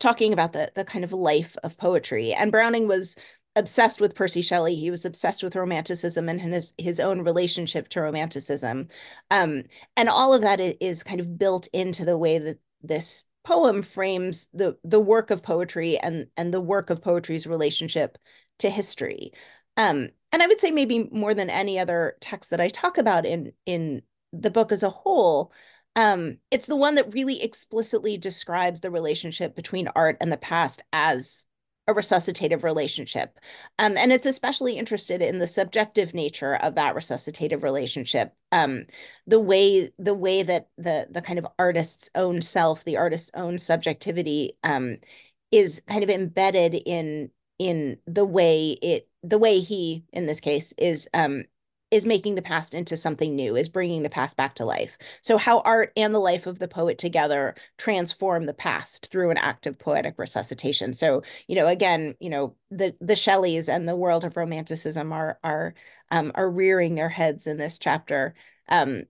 talking 0.00 0.32
about 0.32 0.54
the 0.54 0.72
the 0.74 0.84
kind 0.84 1.04
of 1.04 1.12
life 1.12 1.56
of 1.62 1.78
poetry. 1.78 2.32
And 2.32 2.50
Browning 2.50 2.88
was 2.88 3.14
obsessed 3.56 4.00
with 4.00 4.14
Percy 4.14 4.42
Shelley. 4.42 4.76
He 4.76 4.90
was 4.90 5.04
obsessed 5.04 5.42
with 5.42 5.56
romanticism 5.56 6.28
and 6.28 6.40
his 6.40 6.74
his 6.78 7.00
own 7.00 7.22
relationship 7.22 7.88
to 7.90 8.00
romanticism, 8.02 8.88
um, 9.30 9.62
and 9.96 10.08
all 10.08 10.34
of 10.34 10.42
that 10.42 10.60
is 10.60 11.02
kind 11.02 11.20
of 11.20 11.38
built 11.38 11.68
into 11.72 12.04
the 12.04 12.18
way 12.18 12.38
that 12.38 12.58
this 12.82 13.24
poem 13.44 13.82
frames 13.82 14.48
the 14.52 14.76
the 14.84 15.00
work 15.00 15.30
of 15.30 15.42
poetry 15.42 15.98
and 15.98 16.26
and 16.36 16.52
the 16.54 16.60
work 16.60 16.90
of 16.90 17.02
poetry's 17.02 17.46
relationship 17.46 18.18
to 18.58 18.70
history. 18.70 19.32
Um, 19.76 20.10
and 20.32 20.42
I 20.42 20.46
would 20.46 20.60
say 20.60 20.70
maybe 20.70 21.08
more 21.10 21.34
than 21.34 21.50
any 21.50 21.78
other 21.78 22.16
text 22.20 22.50
that 22.50 22.60
I 22.60 22.68
talk 22.68 22.98
about 22.98 23.26
in 23.26 23.52
in 23.66 24.02
the 24.32 24.50
book 24.50 24.70
as 24.72 24.82
a 24.82 24.90
whole, 24.90 25.52
um, 25.96 26.38
it's 26.50 26.66
the 26.66 26.76
one 26.76 26.94
that 26.94 27.12
really 27.12 27.42
explicitly 27.42 28.16
describes 28.16 28.80
the 28.80 28.90
relationship 28.90 29.56
between 29.56 29.88
art 29.96 30.16
and 30.20 30.30
the 30.30 30.36
past 30.36 30.82
as 30.92 31.44
a 31.90 31.94
resuscitative 31.94 32.62
relationship. 32.62 33.38
Um, 33.78 33.96
and 33.96 34.12
it's 34.12 34.26
especially 34.26 34.78
interested 34.78 35.22
in 35.22 35.38
the 35.38 35.46
subjective 35.46 36.14
nature 36.14 36.56
of 36.56 36.74
that 36.76 36.94
resuscitative 36.94 37.62
relationship. 37.62 38.34
Um, 38.52 38.86
the 39.26 39.40
way 39.40 39.90
the 39.98 40.14
way 40.14 40.42
that 40.42 40.68
the 40.78 41.08
the 41.10 41.22
kind 41.22 41.38
of 41.38 41.46
artist's 41.58 42.10
own 42.14 42.42
self, 42.42 42.84
the 42.84 42.96
artist's 42.96 43.30
own 43.34 43.58
subjectivity 43.58 44.52
um, 44.64 44.98
is 45.50 45.82
kind 45.86 46.02
of 46.02 46.10
embedded 46.10 46.74
in 46.74 47.30
in 47.58 47.98
the 48.06 48.24
way 48.24 48.70
it 48.82 49.08
the 49.22 49.38
way 49.38 49.60
he 49.60 50.04
in 50.12 50.26
this 50.26 50.40
case 50.40 50.72
is 50.78 51.08
um 51.12 51.44
is 51.90 52.06
making 52.06 52.34
the 52.34 52.42
past 52.42 52.74
into 52.74 52.96
something 52.96 53.34
new, 53.34 53.56
is 53.56 53.68
bringing 53.68 54.02
the 54.02 54.10
past 54.10 54.36
back 54.36 54.54
to 54.54 54.64
life. 54.64 54.96
So, 55.22 55.38
how 55.38 55.60
art 55.60 55.92
and 55.96 56.14
the 56.14 56.20
life 56.20 56.46
of 56.46 56.58
the 56.58 56.68
poet 56.68 56.98
together 56.98 57.54
transform 57.78 58.44
the 58.44 58.54
past 58.54 59.08
through 59.10 59.30
an 59.30 59.36
act 59.36 59.66
of 59.66 59.78
poetic 59.78 60.14
resuscitation. 60.18 60.94
So, 60.94 61.22
you 61.48 61.56
know, 61.56 61.66
again, 61.66 62.14
you 62.20 62.30
know, 62.30 62.54
the 62.70 62.94
the 63.00 63.16
Shelleys 63.16 63.68
and 63.68 63.88
the 63.88 63.96
world 63.96 64.24
of 64.24 64.36
romanticism 64.36 65.12
are 65.12 65.38
are 65.42 65.74
um, 66.10 66.32
are 66.34 66.50
rearing 66.50 66.94
their 66.94 67.08
heads 67.08 67.46
in 67.46 67.56
this 67.56 67.78
chapter. 67.78 68.34
Um, 68.68 69.04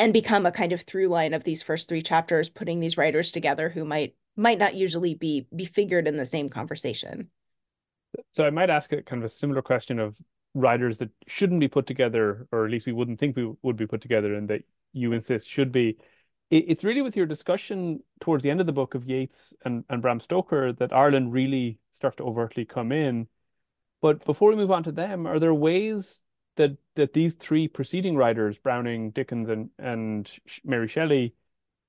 and 0.00 0.12
become 0.12 0.46
a 0.46 0.52
kind 0.52 0.72
of 0.72 0.82
through 0.82 1.08
line 1.08 1.34
of 1.34 1.42
these 1.42 1.60
first 1.60 1.88
three 1.88 2.02
chapters, 2.02 2.48
putting 2.48 2.78
these 2.78 2.96
writers 2.96 3.32
together 3.32 3.68
who 3.68 3.84
might 3.84 4.14
might 4.36 4.58
not 4.58 4.76
usually 4.76 5.14
be 5.14 5.48
be 5.54 5.64
figured 5.64 6.06
in 6.06 6.16
the 6.16 6.24
same 6.24 6.48
conversation. 6.48 7.28
So 8.32 8.44
I 8.44 8.50
might 8.50 8.70
ask 8.70 8.92
a 8.92 9.02
kind 9.02 9.20
of 9.20 9.26
a 9.26 9.28
similar 9.28 9.60
question 9.60 9.98
of 9.98 10.16
writers 10.54 10.98
that 10.98 11.10
shouldn't 11.26 11.60
be 11.60 11.68
put 11.68 11.86
together, 11.86 12.46
or 12.52 12.64
at 12.64 12.70
least 12.70 12.86
we 12.86 12.92
wouldn't 12.92 13.20
think 13.20 13.36
we 13.36 13.52
would 13.62 13.76
be 13.76 13.86
put 13.86 14.00
together, 14.00 14.34
and 14.34 14.48
that 14.48 14.62
you 14.92 15.12
insist 15.12 15.48
should 15.48 15.72
be. 15.72 15.96
It's 16.50 16.82
really 16.82 17.02
with 17.02 17.14
your 17.14 17.26
discussion 17.26 18.00
towards 18.20 18.42
the 18.42 18.50
end 18.50 18.60
of 18.60 18.66
the 18.66 18.72
book 18.72 18.94
of 18.94 19.04
Yeats 19.04 19.52
and, 19.66 19.84
and 19.90 20.00
Bram 20.00 20.18
Stoker 20.18 20.72
that 20.72 20.94
Ireland 20.94 21.30
really 21.30 21.78
starts 21.92 22.16
to 22.16 22.24
overtly 22.24 22.64
come 22.64 22.90
in. 22.90 23.28
But 24.00 24.24
before 24.24 24.48
we 24.48 24.56
move 24.56 24.70
on 24.70 24.82
to 24.84 24.92
them, 24.92 25.26
are 25.26 25.38
there 25.38 25.52
ways 25.52 26.20
that 26.56 26.78
that 26.94 27.12
these 27.12 27.34
three 27.34 27.68
preceding 27.68 28.16
writers, 28.16 28.58
Browning, 28.58 29.10
Dickens, 29.10 29.50
and 29.50 29.70
and 29.78 30.30
Mary 30.64 30.88
Shelley, 30.88 31.34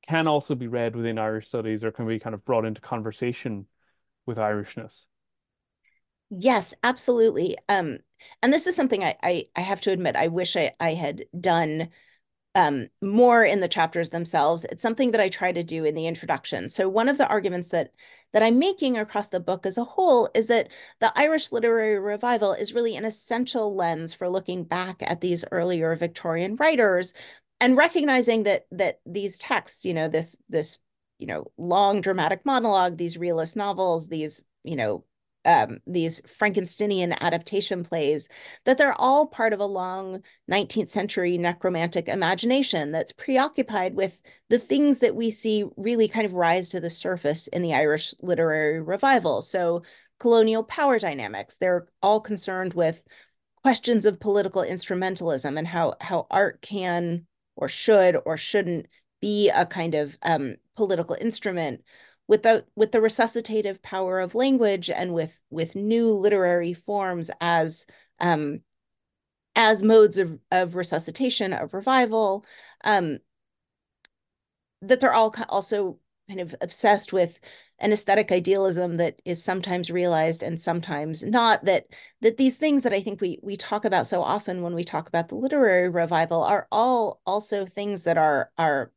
can 0.08 0.28
also 0.28 0.56
be 0.56 0.68
read 0.68 0.96
within 0.96 1.18
Irish 1.18 1.48
studies, 1.48 1.84
or 1.84 1.92
can 1.92 2.06
be 2.06 2.20
kind 2.20 2.34
of 2.34 2.44
brought 2.44 2.66
into 2.66 2.82
conversation 2.82 3.66
with 4.26 4.38
Irishness? 4.38 5.06
Yes, 6.30 6.74
absolutely. 6.84 7.58
Um, 7.68 8.00
and 8.42 8.54
this 8.54 8.68
is 8.68 8.76
something 8.76 9.04
I, 9.04 9.16
I, 9.24 9.46
I 9.56 9.62
have 9.62 9.82
to 9.82 9.92
admit, 9.92 10.16
I 10.16 10.28
wish 10.28 10.56
I, 10.56 10.72
I 10.80 10.94
had 10.94 11.26
done 11.40 11.90
um, 12.56 12.88
more 13.02 13.44
in 13.44 13.60
the 13.60 13.68
chapters 13.68 14.10
themselves. 14.10 14.66
It's 14.66 14.82
something 14.82 15.12
that 15.12 15.22
I 15.22 15.30
try 15.30 15.52
to 15.52 15.64
do 15.64 15.86
in 15.86 15.96
the 15.96 16.08
introduction. 16.08 16.70
So 16.70 16.90
one 16.90 17.10
of 17.10 17.18
the 17.18 17.28
arguments 17.28 17.70
that 17.70 17.96
that 18.32 18.44
I'm 18.44 18.60
making 18.60 18.96
across 18.98 19.30
the 19.30 19.40
book 19.40 19.66
as 19.66 19.78
a 19.78 19.84
whole 19.84 20.30
is 20.36 20.48
that 20.48 20.70
the 21.00 21.12
Irish 21.16 21.52
literary 21.52 22.00
revival 22.00 22.54
is 22.54 22.76
really 22.76 22.96
an 22.96 23.04
essential 23.06 23.76
lens 23.76 24.14
for 24.14 24.30
looking 24.30 24.64
back 24.64 25.02
at 25.02 25.20
these 25.22 25.44
earlier 25.52 25.96
Victorian 25.96 26.56
writers 26.58 27.14
and 27.60 27.76
recognizing 27.78 28.44
that 28.44 28.68
that 28.72 29.00
these 29.06 29.38
texts, 29.38 29.86
you 29.86 29.94
know, 29.94 30.08
this 30.08 30.36
this 30.50 30.80
you 31.20 31.28
know 31.28 31.46
long 31.58 32.02
dramatic 32.02 32.46
monologue, 32.46 32.98
these 32.98 33.18
realist 33.18 33.56
novels, 33.56 34.08
these 34.08 34.44
you 34.64 34.76
know 34.76 35.04
um, 35.46 35.80
these 35.88 36.22
Frankensteinian 36.22 37.18
adaptation 37.22 37.84
plays, 37.84 38.28
that 38.66 38.78
they're 38.78 39.00
all 39.00 39.28
part 39.28 39.54
of 39.54 39.60
a 39.60 39.66
long 39.66 40.22
19th 40.52 40.90
century 40.90 41.38
necromantic 41.38 42.08
imagination 42.08 42.92
that's 42.92 43.12
preoccupied 43.12 43.96
with 43.96 44.22
the 44.50 44.60
things 44.60 45.00
that 45.00 45.16
we 45.16 45.32
see 45.32 45.66
really 45.78 46.08
kind 46.08 46.26
of 46.26 46.34
rise 46.34 46.70
to 46.70 46.80
the 46.80 46.90
surface 46.90 47.48
in 47.48 47.62
the 47.62 47.74
Irish 47.74 48.14
literary 48.22 48.82
revival. 48.82 49.42
So, 49.42 49.84
colonial 50.20 50.64
power 50.64 51.00
dynamics, 51.00 51.58
they're 51.58 51.88
all 52.02 52.20
concerned 52.20 52.74
with 52.74 53.04
questions 53.64 54.06
of 54.06 54.20
political 54.20 54.64
instrumentalism 54.64 55.58
and 55.58 55.68
how, 55.68 55.94
how 56.02 56.28
art 56.30 56.62
can 56.62 57.26
or 57.56 57.70
should 57.70 58.18
or 58.26 58.36
shouldn't 58.36 58.88
be 59.22 59.50
a 59.50 59.66
kind 59.66 59.96
of 59.96 60.18
um, 60.24 60.56
political 60.76 61.16
instrument 61.20 61.84
with 62.30 62.44
the 62.44 62.64
with 62.76 62.92
the 62.92 63.00
resuscitative 63.00 63.82
power 63.82 64.20
of 64.20 64.36
language 64.36 64.90
and 64.90 65.14
with 65.14 65.42
with 65.50 65.76
new 65.76 66.12
literary 66.12 66.74
forms 66.74 67.32
as 67.42 67.88
um, 68.20 68.62
as 69.56 69.82
modes 69.84 70.20
of, 70.20 70.40
of 70.52 70.76
resuscitation 70.76 71.52
of 71.52 71.74
revival 71.74 72.46
um, 72.86 73.18
that 74.82 75.00
they're 75.02 75.14
all 75.14 75.34
also 75.50 75.98
kind 76.28 76.40
of 76.40 76.56
obsessed 76.62 77.12
with 77.12 77.40
an 77.80 77.92
aesthetic 77.92 78.32
idealism 78.32 78.98
that 78.98 79.20
is 79.26 79.44
sometimes 79.44 79.90
realized 79.90 80.44
and 80.44 80.60
sometimes 80.60 81.24
not 81.24 81.66
that 81.66 81.88
that 82.22 82.38
these 82.38 82.58
things 82.58 82.84
that 82.84 82.94
i 82.94 83.02
think 83.02 83.20
we 83.22 83.40
we 83.42 83.56
talk 83.56 83.86
about 83.86 84.06
so 84.06 84.22
often 84.22 84.62
when 84.62 84.76
we 84.76 84.84
talk 84.84 85.08
about 85.08 85.30
the 85.30 85.36
literary 85.36 85.90
revival 85.90 86.44
are 86.44 86.68
all 86.72 87.22
also 87.26 87.66
things 87.66 88.04
that 88.04 88.20
are 88.20 88.52
are 88.60 88.92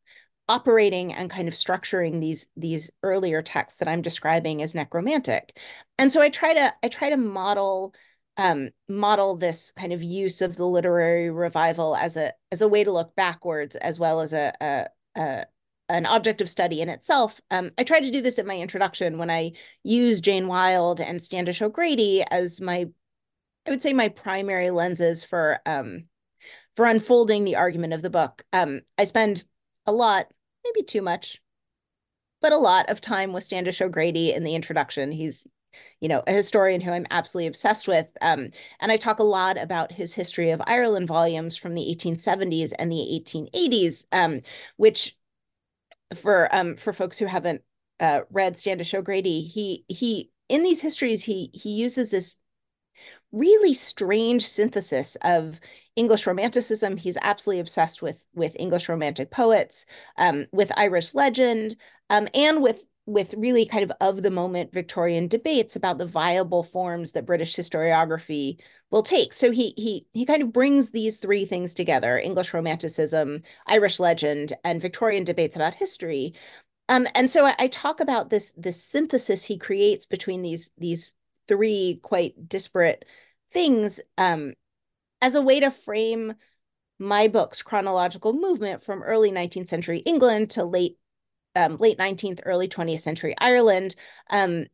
operating 0.53 1.13
and 1.13 1.31
kind 1.31 1.49
of 1.49 1.55
structuring 1.55 2.21
these 2.21 2.47
these 2.57 2.91
earlier 3.03 3.43
texts 3.43 3.79
that 3.79 3.89
I'm 3.89 4.03
describing 4.03 4.63
as 4.63 4.75
necromantic. 4.75 5.59
And 5.99 6.13
so 6.13 6.21
I 6.21 6.29
try 6.29 6.53
to 6.55 6.75
I 6.83 6.89
try 6.89 7.11
to 7.11 7.17
model 7.17 7.95
um, 8.37 8.71
model 8.89 9.37
this 9.37 9.73
kind 9.73 9.93
of 9.93 10.03
use 10.03 10.41
of 10.41 10.57
the 10.57 10.67
literary 10.67 11.31
revival 11.31 11.97
as 11.97 12.17
a 12.17 12.33
as 12.51 12.63
a 12.63 12.69
way 12.69 12.85
to 12.85 12.93
look 12.93 13.15
backwards 13.15 13.77
as 13.77 13.99
well 13.99 14.21
as 14.21 14.33
a, 14.33 14.53
a, 14.61 14.87
a 15.21 15.47
an 15.89 16.07
object 16.07 16.41
of 16.41 16.49
study 16.49 16.81
in 16.81 16.89
itself. 16.89 17.41
Um, 17.51 17.71
I 17.77 17.85
tried 17.85 18.01
to 18.05 18.11
do 18.11 18.23
this 18.23 18.39
in 18.39 18.47
my 18.47 18.59
introduction 18.59 19.19
when 19.19 19.31
I 19.31 19.53
use 19.83 20.21
Jane 20.21 20.49
Wilde 20.49 21.01
and 21.01 21.23
Standish 21.23 21.61
O'Grady 21.61 22.25
as 22.31 22.61
my, 22.61 22.87
I 23.67 23.71
would 23.71 23.83
say 23.83 23.93
my 23.93 24.09
primary 24.09 24.71
lenses 24.71 25.23
for 25.23 25.61
um, 25.67 26.05
for 26.77 26.87
unfolding 26.87 27.45
the 27.45 27.57
argument 27.57 27.93
of 27.93 28.03
the 28.03 28.11
book. 28.11 28.43
Um, 28.53 28.81
I 28.97 29.05
spend 29.05 29.45
a 29.87 29.93
lot 29.93 30.27
maybe 30.65 30.83
too 30.85 31.03
much 31.03 31.41
but 32.41 32.53
a 32.53 32.59
lot 32.59 32.91
of 32.91 33.01
time 33.01 33.33
with 33.33 33.45
Standish 33.45 33.81
O'Grady 33.81 34.33
in 34.33 34.43
the 34.43 34.57
introduction. 34.57 35.13
He's 35.13 35.47
you 36.01 36.09
know, 36.09 36.23
a 36.27 36.33
historian 36.33 36.81
who 36.81 36.91
I'm 36.91 37.07
absolutely 37.11 37.47
obsessed 37.47 37.89
with. 37.89 38.09
Um, 38.21 38.51
and 38.81 38.93
I 38.93 38.97
talk 38.97 39.19
a 39.19 39.25
lot 39.25 39.57
about 39.57 39.93
his 39.93 40.15
history 40.15 40.51
of 40.51 40.63
Ireland 40.67 41.09
volumes 41.09 41.57
from 41.57 41.75
the 41.75 41.97
1870s 41.97 42.73
and 42.79 42.91
the 42.91 43.23
1880s, 43.25 44.05
um, 44.13 44.41
which 44.77 45.17
for 46.15 46.55
um, 46.55 46.77
for 46.77 46.93
folks 46.93 47.19
who 47.19 47.27
haven't 47.27 47.63
uh, 48.01 48.21
read 48.31 48.59
Standish 48.59 48.93
O'Grady, 48.93 49.43
he 49.43 49.85
he 49.89 50.31
in 50.49 50.63
these 50.63 50.81
histories 50.81 51.25
he 51.25 51.51
he 51.55 51.71
uses 51.71 52.11
this 52.11 52.37
really 53.33 53.73
strange 53.73 54.47
synthesis 54.47 55.17
of 55.23 55.61
English 55.97 56.27
Romanticism. 56.27 56.97
He's 56.97 57.19
absolutely 57.23 57.61
obsessed 57.61 58.03
with 58.03 58.27
with 58.35 58.57
English 58.59 58.89
Romantic 58.89 59.31
poets, 59.31 59.87
um, 60.19 60.47
with 60.53 60.73
Irish 60.77 61.15
legend, 61.15 61.77
um, 62.11 62.29
and 62.35 62.63
with 62.63 62.87
with 63.07 63.35
really 63.37 63.67
kind 63.67 63.83
of 63.83 63.93
of 64.01 64.23
the 64.23 64.31
moment 64.31 64.73
Victorian 64.73 65.27
debates 65.27 65.75
about 65.75 65.99
the 65.99 66.07
viable 66.07 66.63
forms 66.63 67.13
that 67.13 67.27
British 67.27 67.57
historiography 67.57 68.61
will 68.91 69.03
take. 69.03 69.33
So 69.33 69.51
he 69.51 69.75
he 69.77 70.07
he 70.13 70.25
kind 70.27 70.43
of 70.43 70.53
brings 70.53 70.91
these 70.91 71.19
three 71.19 71.45
things 71.45 71.75
together: 71.75 72.19
English 72.19 72.55
Romanticism, 72.55 73.43
Irish 73.67 73.99
legend, 74.01 74.55
and 74.65 74.81
Victorian 74.81 75.25
debates 75.25 75.57
about 75.57 75.75
history. 75.75 76.35
Um, 76.89 77.07
and 77.15 77.31
so 77.31 77.47
I, 77.47 77.55
I 77.59 77.69
talk 77.69 78.01
about 78.01 78.31
this 78.31 78.53
this 78.57 78.83
synthesis 78.83 79.45
he 79.45 79.59
creates 79.59 80.05
between 80.07 80.43
these 80.43 80.71
these 80.79 81.15
three 81.49 82.01
quite 82.03 82.49
disparate 82.49 83.05
things 83.53 84.01
um, 84.19 84.55
as 85.21 85.35
a 85.35 85.43
way 85.43 85.61
to 85.61 85.71
frame 85.71 86.35
my 86.99 87.29
book's 87.29 87.63
chronological 87.63 88.33
movement 88.33 88.83
from 88.83 89.03
early 89.03 89.31
19th 89.31 89.69
century 89.69 89.99
England 89.99 90.51
to 90.51 90.65
late 90.65 90.99
um, 91.55 91.77
late 91.77 91.99
19th, 91.99 92.41
early 92.47 92.69
20th 92.69 93.01
century 93.01 93.35
Ireland. 93.39 93.95
Um, 94.31 94.67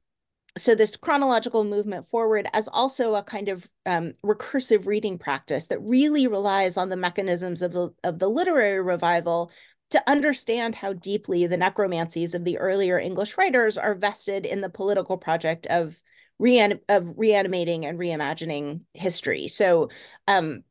so 0.57 0.75
this 0.75 0.97
chronological 0.97 1.65
movement 1.65 2.07
forward 2.07 2.49
as 2.53 2.69
also 2.69 3.15
a 3.15 3.23
kind 3.23 3.49
of 3.49 3.69
um, 3.87 4.15
recursive 4.25 4.87
reading 4.87 5.19
practice 5.19 5.67
that 5.69 5.81
really 5.81 6.27
relies 6.27 6.77
on 6.77 6.89
the 6.89 6.97
mechanisms 6.97 7.63
of 7.63 7.73
the 7.73 7.91
of 8.05 8.19
the 8.19 8.29
literary 8.29 8.81
revival 8.81 9.51
to 9.91 10.03
understand 10.11 10.75
how 10.75 10.93
deeply 10.93 11.47
the 11.47 11.57
necromancies 11.57 12.35
of 12.35 12.45
the 12.45 12.59
earlier 12.59 12.99
English 12.99 13.39
writers 13.39 13.79
are 13.79 13.95
vested 13.95 14.45
in 14.45 14.61
the 14.61 14.69
political 14.69 15.17
project 15.17 15.67
of 15.67 16.01
of 16.41 17.15
reanimating 17.17 17.87
and 17.87 17.99
reimagining 17.99 18.83
history. 18.95 19.49
So, 19.49 19.91
um, 20.27 20.63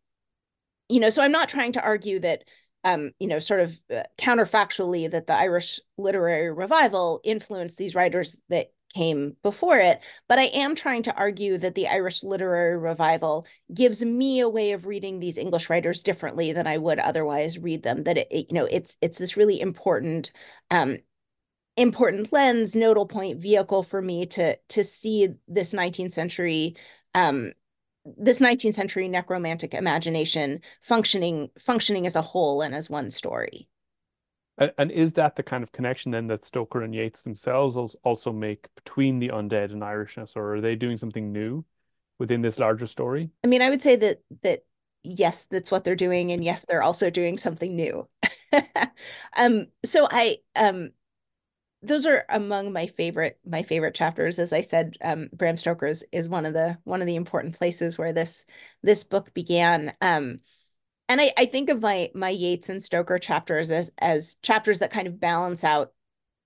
you 0.89 0.99
know, 0.99 1.09
so 1.09 1.21
I'm 1.21 1.31
not 1.31 1.49
trying 1.49 1.73
to 1.73 1.83
argue 1.83 2.19
that 2.19 2.43
um, 2.83 3.11
you 3.19 3.27
know, 3.27 3.39
sort 3.39 3.59
of 3.59 3.81
uh, 3.93 4.03
counterfactually 4.17 5.11
that 5.11 5.27
the 5.27 5.33
Irish 5.33 5.79
literary 5.97 6.53
revival 6.53 7.19
influenced 7.23 7.77
these 7.77 7.95
writers 7.95 8.37
that 8.47 8.71
came 8.95 9.35
before 9.43 9.77
it. 9.77 9.99
But 10.29 10.39
I 10.39 10.43
am 10.43 10.73
trying 10.73 11.03
to 11.03 11.15
argue 11.15 11.57
that 11.57 11.75
the 11.75 11.87
Irish 11.87 12.23
literary 12.23 12.77
revival 12.77 13.45
gives 13.73 14.03
me 14.05 14.39
a 14.39 14.47
way 14.47 14.71
of 14.71 14.85
reading 14.85 15.19
these 15.19 15.37
English 15.37 15.69
writers 15.69 16.01
differently 16.01 16.53
than 16.53 16.65
I 16.65 16.77
would 16.77 16.99
otherwise 16.99 17.59
read 17.59 17.83
them. 17.83 18.03
That 18.03 18.17
it, 18.17 18.27
it 18.31 18.45
you 18.49 18.55
know, 18.55 18.67
it's 18.71 18.95
it's 19.01 19.17
this 19.17 19.35
really 19.35 19.59
important 19.59 20.31
um, 20.71 20.97
important 21.77 22.33
lens, 22.33 22.75
nodal 22.75 23.05
point 23.05 23.39
vehicle 23.39 23.83
for 23.83 24.01
me 24.01 24.25
to 24.25 24.57
to 24.69 24.83
see 24.83 25.29
this 25.47 25.73
19th 25.73 26.11
century 26.11 26.75
um, 27.15 27.53
this 28.17 28.39
19th 28.39 28.73
century 28.73 29.07
necromantic 29.07 29.73
imagination 29.73 30.59
functioning 30.81 31.49
functioning 31.59 32.05
as 32.05 32.15
a 32.15 32.21
whole 32.21 32.61
and 32.61 32.75
as 32.75 32.89
one 32.89 33.09
story. 33.09 33.69
And, 34.57 34.71
and 34.77 34.91
is 34.91 35.13
that 35.13 35.35
the 35.35 35.43
kind 35.43 35.63
of 35.63 35.71
connection 35.71 36.11
then 36.11 36.27
that 36.27 36.43
Stoker 36.43 36.81
and 36.81 36.93
Yeats 36.93 37.21
themselves 37.21 37.95
also 38.03 38.31
make 38.31 38.67
between 38.75 39.19
the 39.19 39.29
undead 39.29 39.71
and 39.71 39.81
Irishness, 39.81 40.35
or 40.35 40.55
are 40.55 40.61
they 40.61 40.75
doing 40.75 40.97
something 40.97 41.31
new 41.31 41.63
within 42.17 42.41
this 42.41 42.57
larger 42.57 42.87
story? 42.87 43.29
I 43.43 43.47
mean, 43.47 43.61
I 43.61 43.69
would 43.69 43.81
say 43.81 43.95
that 43.97 44.21
that 44.41 44.61
yes, 45.03 45.45
that's 45.45 45.71
what 45.71 45.83
they're 45.83 45.95
doing, 45.95 46.31
and 46.31 46.43
yes, 46.43 46.65
they're 46.67 46.83
also 46.83 47.09
doing 47.09 47.37
something 47.37 47.75
new. 47.75 48.07
um, 49.37 49.67
so 49.85 50.07
I 50.09 50.37
um 50.55 50.89
those 51.83 52.05
are 52.05 52.25
among 52.29 52.73
my 52.73 52.87
favorite 52.87 53.39
my 53.45 53.63
favorite 53.63 53.93
chapters. 53.93 54.39
As 54.39 54.51
i 54.53 54.61
said 54.61 54.97
um, 55.01 55.29
bram 55.33 55.57
stoker's 55.57 56.03
is 56.11 56.27
one 56.27 56.45
of 56.45 56.53
the 56.53 56.77
one 56.83 57.01
of 57.01 57.07
the 57.07 57.15
important 57.15 57.57
places 57.57 57.97
where 57.97 58.13
this 58.13 58.45
this 58.83 59.03
book 59.03 59.33
began. 59.33 59.93
Um, 60.01 60.37
and 61.09 61.21
I, 61.21 61.31
I 61.37 61.45
think 61.45 61.69
of 61.69 61.81
my 61.81 62.09
my 62.15 62.29
yeats 62.29 62.69
and 62.69 62.83
stoker 62.83 63.19
chapters 63.19 63.71
as 63.71 63.91
as 63.99 64.35
chapters 64.41 64.79
that 64.79 64.91
kind 64.91 65.07
of 65.07 65.19
balance 65.19 65.63
out 65.63 65.93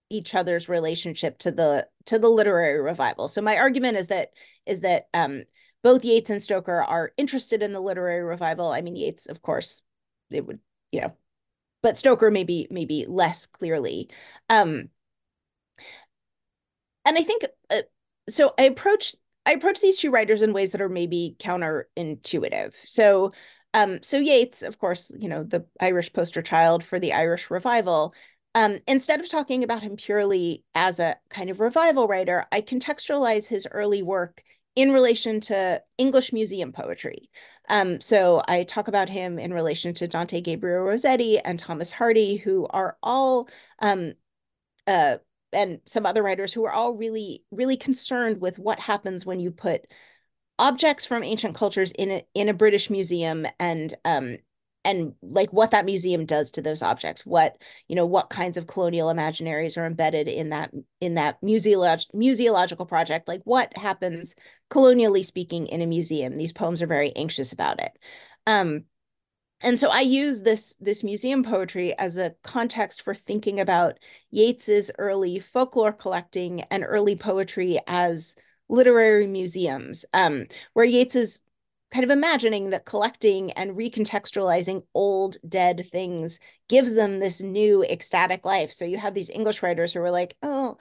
each 0.09 0.35
other's 0.35 0.67
relationship 0.67 1.37
to 1.39 1.51
the 1.51 1.87
to 2.05 2.19
the 2.19 2.29
literary 2.29 2.81
revival. 2.81 3.27
So 3.27 3.41
my 3.41 3.57
argument 3.57 3.97
is 3.97 4.07
that 4.07 4.31
is 4.65 4.81
that 4.81 5.07
um, 5.13 5.43
both 5.83 6.03
yeats 6.05 6.29
and 6.29 6.41
stoker 6.41 6.83
are 6.83 7.13
interested 7.17 7.63
in 7.63 7.71
the 7.73 7.79
literary 7.79 8.23
revival. 8.23 8.71
I 8.71 8.81
mean 8.81 8.95
yeats 8.97 9.27
of 9.27 9.41
course 9.41 9.81
it 10.29 10.45
would 10.45 10.59
you 10.91 11.01
know 11.01 11.13
but 11.81 11.97
stoker 11.97 12.29
maybe 12.31 12.67
maybe 12.69 13.05
less 13.07 13.45
clearly. 13.45 14.09
Um 14.49 14.89
and 17.05 17.17
I 17.17 17.23
think 17.23 17.45
uh, 17.69 17.81
so. 18.29 18.53
I 18.57 18.63
approach 18.63 19.15
I 19.45 19.51
approach 19.53 19.81
these 19.81 19.97
two 19.97 20.11
writers 20.11 20.41
in 20.41 20.53
ways 20.53 20.71
that 20.71 20.81
are 20.81 20.89
maybe 20.89 21.35
counterintuitive. 21.39 22.75
So, 22.75 23.31
um, 23.73 24.01
so 24.03 24.17
Yeats, 24.17 24.61
of 24.61 24.77
course, 24.77 25.11
you 25.17 25.29
know, 25.29 25.43
the 25.43 25.65
Irish 25.79 26.13
poster 26.13 26.41
child 26.41 26.83
for 26.83 26.99
the 26.99 27.13
Irish 27.13 27.49
revival. 27.49 28.13
Um, 28.53 28.79
instead 28.87 29.19
of 29.19 29.29
talking 29.29 29.63
about 29.63 29.81
him 29.81 29.95
purely 29.95 30.63
as 30.75 30.99
a 30.99 31.15
kind 31.29 31.49
of 31.49 31.59
revival 31.59 32.07
writer, 32.07 32.45
I 32.51 32.61
contextualize 32.61 33.47
his 33.47 33.67
early 33.71 34.03
work 34.03 34.43
in 34.75 34.91
relation 34.91 35.39
to 35.41 35.81
English 35.97 36.33
museum 36.33 36.71
poetry. 36.71 37.29
Um, 37.69 38.01
so 38.01 38.41
I 38.47 38.63
talk 38.63 38.87
about 38.87 39.09
him 39.09 39.39
in 39.39 39.53
relation 39.53 39.93
to 39.95 40.07
Dante 40.07 40.41
Gabriel 40.41 40.83
Rossetti 40.83 41.39
and 41.39 41.57
Thomas 41.57 41.91
Hardy, 41.91 42.35
who 42.35 42.67
are 42.69 42.97
all 43.01 43.47
um, 43.79 44.13
uh, 44.87 45.17
and 45.53 45.79
some 45.85 46.05
other 46.05 46.23
writers 46.23 46.53
who 46.53 46.65
are 46.65 46.71
all 46.71 46.93
really 46.95 47.43
really 47.51 47.77
concerned 47.77 48.41
with 48.41 48.59
what 48.59 48.79
happens 48.79 49.25
when 49.25 49.39
you 49.39 49.51
put 49.51 49.85
objects 50.59 51.05
from 51.05 51.23
ancient 51.23 51.55
cultures 51.55 51.91
in 51.91 52.11
a 52.11 52.25
in 52.33 52.49
a 52.49 52.53
British 52.53 52.89
museum 52.89 53.45
and 53.59 53.93
um 54.05 54.37
and 54.83 55.13
like 55.21 55.51
what 55.53 55.71
that 55.71 55.85
museum 55.85 56.25
does 56.25 56.49
to 56.51 56.61
those 56.61 56.81
objects 56.81 57.25
what 57.25 57.57
you 57.87 57.95
know 57.95 58.05
what 58.05 58.29
kinds 58.29 58.57
of 58.57 58.67
colonial 58.67 59.09
imaginaries 59.09 59.77
are 59.77 59.85
embedded 59.85 60.27
in 60.27 60.49
that 60.49 60.71
in 60.99 61.15
that 61.15 61.41
museolog- 61.41 62.05
museological 62.15 62.87
project 62.87 63.27
like 63.27 63.41
what 63.43 63.75
happens 63.77 64.35
colonially 64.69 65.23
speaking 65.23 65.67
in 65.67 65.81
a 65.81 65.85
museum? 65.85 66.37
These 66.37 66.53
poems 66.53 66.81
are 66.81 66.87
very 66.87 67.15
anxious 67.15 67.51
about 67.51 67.79
it. 67.81 67.91
Um 68.47 68.85
and 69.61 69.79
so 69.79 69.89
I 69.89 70.01
use 70.01 70.41
this 70.41 70.75
this 70.79 71.03
museum 71.03 71.43
poetry 71.43 71.97
as 71.97 72.17
a 72.17 72.35
context 72.43 73.01
for 73.01 73.13
thinking 73.13 73.59
about 73.59 73.99
Yeats's 74.31 74.91
early 74.97 75.39
folklore 75.39 75.91
collecting 75.91 76.61
and 76.71 76.83
early 76.85 77.15
poetry 77.15 77.79
as 77.87 78.35
literary 78.69 79.27
museums, 79.27 80.05
um, 80.13 80.45
where 80.73 80.85
Yeats 80.85 81.15
is 81.15 81.39
kind 81.91 82.05
of 82.05 82.09
imagining 82.09 82.69
that 82.69 82.85
collecting 82.85 83.51
and 83.51 83.71
recontextualizing 83.71 84.81
old 84.93 85.37
dead 85.47 85.85
things 85.85 86.39
gives 86.69 86.95
them 86.95 87.19
this 87.19 87.41
new 87.41 87.83
ecstatic 87.83 88.45
life. 88.45 88.71
So 88.71 88.85
you 88.85 88.97
have 88.97 89.13
these 89.13 89.29
English 89.29 89.61
writers 89.61 89.93
who 89.93 89.99
are 89.99 90.11
like, 90.11 90.37
oh, 90.41 90.77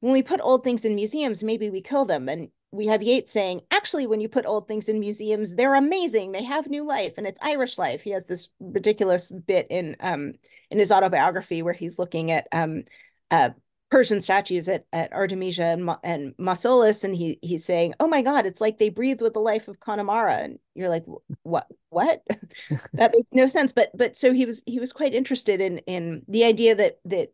when 0.00 0.12
we 0.12 0.22
put 0.22 0.40
old 0.40 0.62
things 0.62 0.84
in 0.84 0.94
museums, 0.94 1.42
maybe 1.42 1.70
we 1.70 1.80
kill 1.80 2.04
them. 2.04 2.28
And 2.28 2.50
we 2.70 2.86
have 2.86 3.02
Yeats 3.02 3.32
saying, 3.32 3.62
actually, 3.70 4.06
when 4.06 4.20
you 4.20 4.28
put 4.28 4.46
old 4.46 4.68
things 4.68 4.88
in 4.88 5.00
museums, 5.00 5.54
they're 5.54 5.74
amazing. 5.74 6.32
They 6.32 6.42
have 6.44 6.68
new 6.68 6.86
life, 6.86 7.14
and 7.16 7.26
it's 7.26 7.40
Irish 7.42 7.78
life. 7.78 8.02
He 8.02 8.10
has 8.10 8.26
this 8.26 8.48
ridiculous 8.60 9.30
bit 9.30 9.66
in 9.70 9.96
um 10.00 10.34
in 10.70 10.78
his 10.78 10.92
autobiography 10.92 11.62
where 11.62 11.74
he's 11.74 11.98
looking 11.98 12.30
at 12.30 12.46
um 12.52 12.84
uh 13.30 13.50
Persian 13.90 14.20
statues 14.20 14.68
at, 14.68 14.84
at 14.92 15.12
Artemisia 15.14 15.64
and, 15.64 15.88
and 16.04 16.36
Mausolus, 16.36 17.04
and 17.04 17.16
he 17.16 17.38
he's 17.40 17.64
saying, 17.64 17.94
"Oh 18.00 18.06
my 18.06 18.20
God, 18.20 18.44
it's 18.44 18.60
like 18.60 18.78
they 18.78 18.90
breathe 18.90 19.22
with 19.22 19.32
the 19.32 19.40
life 19.40 19.66
of 19.66 19.80
Connemara." 19.80 20.34
And 20.34 20.58
you're 20.74 20.90
like, 20.90 21.04
"What? 21.42 21.66
What? 21.88 22.22
that 22.92 23.12
makes 23.14 23.32
no 23.32 23.46
sense." 23.46 23.72
But 23.72 23.90
but 23.96 24.16
so 24.16 24.32
he 24.32 24.44
was 24.44 24.62
he 24.66 24.78
was 24.78 24.92
quite 24.92 25.14
interested 25.14 25.62
in 25.62 25.78
in 25.78 26.22
the 26.28 26.44
idea 26.44 26.74
that 26.74 26.98
that 27.06 27.30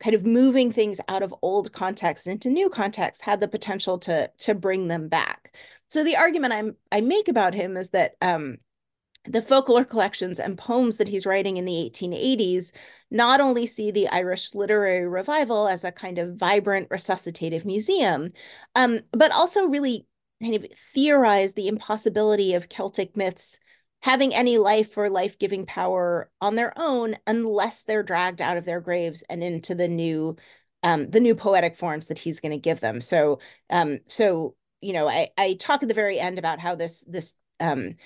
kind 0.00 0.14
of 0.14 0.26
moving 0.26 0.72
things 0.72 1.00
out 1.08 1.22
of 1.22 1.34
old 1.42 1.72
contexts 1.72 2.26
into 2.26 2.50
new 2.50 2.68
contexts 2.68 3.22
had 3.22 3.40
the 3.40 3.48
potential 3.48 3.98
to 3.98 4.30
to 4.38 4.54
bring 4.54 4.88
them 4.88 5.08
back. 5.08 5.54
So 5.88 6.04
the 6.04 6.16
argument 6.16 6.52
I'm 6.52 6.76
I 6.92 7.00
make 7.00 7.28
about 7.28 7.54
him 7.54 7.76
is 7.76 7.90
that 7.90 8.16
um, 8.20 8.58
the 9.28 9.42
folklore 9.42 9.84
collections 9.84 10.38
and 10.38 10.58
poems 10.58 10.98
that 10.98 11.08
he's 11.08 11.26
writing 11.26 11.56
in 11.56 11.64
the 11.64 11.90
1880s 11.92 12.72
not 13.10 13.40
only 13.40 13.66
see 13.66 13.90
the 13.90 14.08
Irish 14.08 14.54
literary 14.54 15.06
revival 15.06 15.68
as 15.68 15.84
a 15.84 15.92
kind 15.92 16.18
of 16.18 16.36
vibrant 16.36 16.88
resuscitative 16.88 17.64
museum, 17.64 18.32
um, 18.74 19.00
but 19.12 19.32
also 19.32 19.66
really 19.66 20.06
kind 20.42 20.54
of 20.54 20.66
theorize 20.76 21.54
the 21.54 21.68
impossibility 21.68 22.54
of 22.54 22.68
Celtic 22.68 23.16
myths 23.16 23.58
having 24.06 24.32
any 24.32 24.56
life 24.56 24.96
or 24.96 25.10
life-giving 25.10 25.66
power 25.66 26.30
on 26.40 26.54
their 26.54 26.72
own 26.76 27.16
unless 27.26 27.82
they're 27.82 28.04
dragged 28.04 28.40
out 28.40 28.56
of 28.56 28.64
their 28.64 28.80
graves 28.80 29.24
and 29.28 29.42
into 29.42 29.74
the 29.74 29.88
new 29.88 30.36
um, 30.84 31.10
the 31.10 31.18
new 31.18 31.34
poetic 31.34 31.74
forms 31.74 32.06
that 32.06 32.18
he's 32.20 32.38
going 32.38 32.52
to 32.52 32.56
give 32.56 32.78
them. 32.78 33.00
So 33.00 33.40
um, 33.68 33.98
so 34.06 34.54
you 34.80 34.92
know, 34.92 35.08
I 35.08 35.30
I 35.36 35.54
talk 35.58 35.82
at 35.82 35.88
the 35.88 35.94
very 35.94 36.20
end 36.20 36.38
about 36.38 36.60
how 36.60 36.76
this 36.76 37.04
this 37.08 37.34
um, 37.58 37.96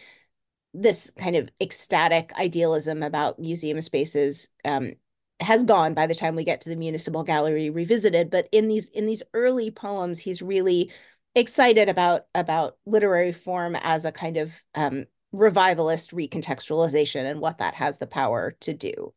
this 0.73 1.13
kind 1.19 1.37
of 1.37 1.51
ecstatic 1.61 2.33
idealism 2.39 3.03
about 3.03 3.39
museum 3.39 3.83
spaces 3.83 4.49
um, 4.65 4.95
has 5.39 5.65
gone 5.65 5.93
by 5.93 6.07
the 6.07 6.15
time 6.15 6.35
we 6.35 6.45
get 6.45 6.63
to 6.63 6.71
the 6.71 6.77
municipal 6.77 7.25
gallery 7.25 7.71
revisited 7.71 8.31
but 8.31 8.49
in 8.53 8.69
these 8.69 8.89
in 8.91 9.07
these 9.07 9.23
early 9.33 9.71
poems 9.71 10.19
he's 10.19 10.43
really 10.43 10.93
excited 11.35 11.89
about 11.89 12.27
about 12.35 12.77
literary 12.87 13.33
form 13.33 13.75
as 13.77 14.05
a 14.05 14.13
kind 14.13 14.37
of 14.37 14.53
um, 14.75 15.07
revivalist 15.33 16.13
recontextualization 16.13 17.31
and 17.31 17.41
what 17.41 17.59
that 17.59 17.75
has 17.75 17.99
the 17.99 18.07
power 18.07 18.57
to 18.61 18.75
do 18.75 19.13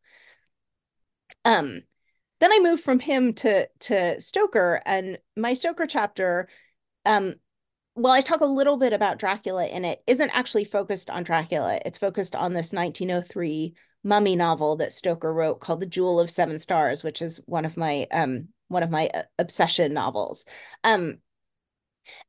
um 1.44 1.80
then 2.40 2.52
i 2.52 2.60
moved 2.62 2.82
from 2.82 3.00
him 3.00 3.32
to 3.32 3.68
to 3.80 4.20
stoker 4.20 4.80
and 4.86 5.18
my 5.36 5.54
stoker 5.54 5.86
chapter 5.86 6.48
um 7.04 7.34
well, 7.96 8.12
I 8.12 8.22
talk 8.22 8.40
a 8.40 8.46
little 8.46 8.76
bit 8.76 8.92
about 8.92 9.18
Dracula 9.18 9.66
in 9.66 9.84
it, 9.84 10.02
isn't 10.06 10.36
actually 10.36 10.64
focused 10.64 11.10
on 11.10 11.22
Dracula. 11.22 11.78
It's 11.86 11.98
focused 11.98 12.34
on 12.34 12.52
this 12.52 12.72
1903 12.72 13.74
mummy 14.02 14.36
novel 14.36 14.76
that 14.76 14.92
Stoker 14.92 15.32
wrote 15.32 15.60
called 15.60 15.80
The 15.80 15.86
Jewel 15.86 16.20
of 16.20 16.30
Seven 16.30 16.58
Stars, 16.58 17.04
which 17.04 17.22
is 17.22 17.40
one 17.46 17.64
of 17.64 17.76
my 17.76 18.06
um 18.12 18.48
one 18.68 18.82
of 18.82 18.90
my 18.90 19.08
uh, 19.14 19.22
obsession 19.38 19.94
novels. 19.94 20.44
Um 20.82 21.18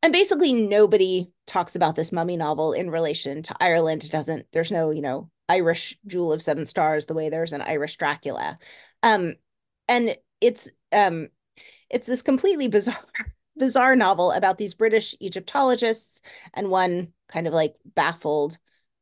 and 0.02 0.14
basically 0.14 0.54
nobody 0.54 1.32
talks 1.48 1.76
about 1.76 1.96
this 1.96 2.12
mummy 2.12 2.38
novel 2.38 2.74
in 2.74 2.90
relation 2.90 3.44
to 3.44 3.56
Ireland. 3.60 4.04
It 4.04 4.12
doesn't 4.12 4.48
there's 4.52 4.72
no, 4.72 4.92
you 4.92 5.02
know, 5.02 5.30
Irish 5.48 5.98
Jewel 6.08 6.34
of 6.34 6.42
Seven 6.42 6.66
Stars 6.66 7.06
the 7.06 7.14
way 7.14 7.30
there's 7.30 7.54
an 7.54 7.62
Irish 7.62 7.98
Dracula. 7.98 8.58
Um 9.04 9.36
and 9.88 10.18
it's 10.42 10.70
um 10.92 11.30
it's 11.90 12.08
this 12.08 12.22
completely 12.22 12.68
bizarre 12.68 13.04
bizarre 13.58 13.96
novel 13.96 14.32
about 14.32 14.58
these 14.58 14.74
British 14.74 15.16
Egyptologists 15.22 16.20
and 16.54 16.70
one 16.70 17.14
kind 17.30 17.48
of 17.48 17.54
like 17.54 17.76
baffled 17.86 18.58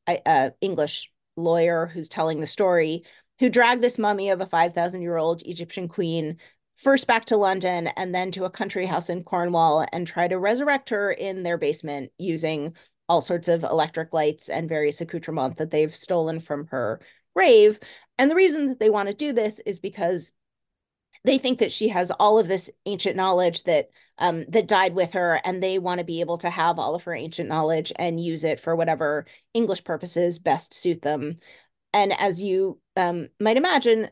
uh, 0.07 0.51
English 0.61 1.11
lawyer 1.35 1.87
who's 1.87 2.09
telling 2.09 2.39
the 2.39 2.47
story, 2.47 3.03
who 3.39 3.49
dragged 3.49 3.81
this 3.81 3.97
mummy 3.97 4.29
of 4.29 4.41
a 4.41 4.45
5,000 4.45 5.01
year 5.01 5.17
old 5.17 5.41
Egyptian 5.45 5.87
queen 5.87 6.37
first 6.75 7.07
back 7.07 7.25
to 7.25 7.37
London 7.37 7.87
and 7.95 8.13
then 8.13 8.31
to 8.31 8.45
a 8.45 8.49
country 8.49 8.85
house 8.85 9.09
in 9.09 9.23
Cornwall 9.23 9.85
and 9.91 10.05
try 10.05 10.27
to 10.27 10.39
resurrect 10.39 10.89
her 10.89 11.11
in 11.11 11.43
their 11.43 11.57
basement 11.57 12.11
using 12.17 12.75
all 13.09 13.21
sorts 13.21 13.47
of 13.47 13.63
electric 13.63 14.13
lights 14.13 14.49
and 14.49 14.69
various 14.69 15.01
accoutrements 15.01 15.57
that 15.57 15.71
they've 15.71 15.95
stolen 15.95 16.39
from 16.39 16.67
her 16.67 16.99
grave. 17.35 17.79
And 18.17 18.29
the 18.29 18.35
reason 18.35 18.67
that 18.69 18.79
they 18.79 18.89
want 18.89 19.09
to 19.09 19.15
do 19.15 19.33
this 19.33 19.59
is 19.65 19.79
because 19.79 20.31
they 21.25 21.37
think 21.37 21.59
that 21.59 21.71
she 21.71 21.87
has 21.89 22.11
all 22.11 22.37
of 22.37 22.47
this 22.47 22.69
ancient 22.85 23.15
knowledge 23.15 23.63
that 23.63 23.89
um, 24.19 24.45
that 24.49 24.67
died 24.67 24.93
with 24.93 25.13
her, 25.13 25.41
and 25.43 25.61
they 25.61 25.79
want 25.79 25.99
to 25.99 26.05
be 26.05 26.21
able 26.21 26.37
to 26.37 26.49
have 26.49 26.77
all 26.77 26.93
of 26.93 27.03
her 27.03 27.15
ancient 27.15 27.49
knowledge 27.49 27.91
and 27.95 28.23
use 28.23 28.43
it 28.43 28.59
for 28.59 28.75
whatever 28.75 29.25
English 29.53 29.83
purposes 29.83 30.37
best 30.37 30.73
suit 30.73 31.01
them. 31.01 31.35
And 31.93 32.13
as 32.19 32.41
you 32.41 32.79
um, 32.95 33.29
might 33.39 33.57
imagine, 33.57 34.09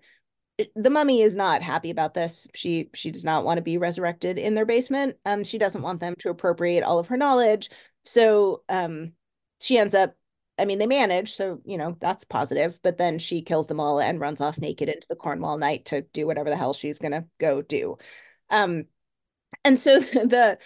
the 0.75 0.89
mummy 0.89 1.21
is 1.21 1.35
not 1.35 1.61
happy 1.61 1.89
about 1.89 2.13
this. 2.13 2.47
She 2.53 2.89
she 2.93 3.11
does 3.11 3.25
not 3.25 3.43
want 3.43 3.57
to 3.57 3.63
be 3.63 3.77
resurrected 3.77 4.37
in 4.37 4.55
their 4.55 4.65
basement. 4.65 5.17
Um, 5.25 5.43
she 5.43 5.57
doesn't 5.57 5.81
want 5.81 5.99
them 5.99 6.15
to 6.19 6.29
appropriate 6.29 6.83
all 6.83 6.99
of 6.99 7.07
her 7.07 7.17
knowledge. 7.17 7.69
So 8.03 8.63
um, 8.69 9.13
she 9.59 9.77
ends 9.77 9.93
up 9.95 10.15
I 10.59 10.65
mean, 10.65 10.77
they 10.77 10.85
manage, 10.87 11.33
so 11.33 11.59
you 11.65 11.77
know 11.77 11.97
that's 11.99 12.23
positive. 12.23 12.79
But 12.83 12.97
then 12.97 13.17
she 13.19 13.41
kills 13.41 13.67
them 13.67 13.79
all 13.79 13.99
and 13.99 14.19
runs 14.19 14.41
off 14.41 14.59
naked 14.59 14.89
into 14.89 15.07
the 15.07 15.15
Cornwall 15.15 15.57
night 15.57 15.85
to 15.85 16.01
do 16.13 16.27
whatever 16.27 16.49
the 16.49 16.57
hell 16.57 16.73
she's 16.73 16.99
gonna 16.99 17.25
go 17.39 17.61
do. 17.61 17.97
Um, 18.49 18.85
and 19.65 19.79
so 19.79 19.99
the 19.99 20.59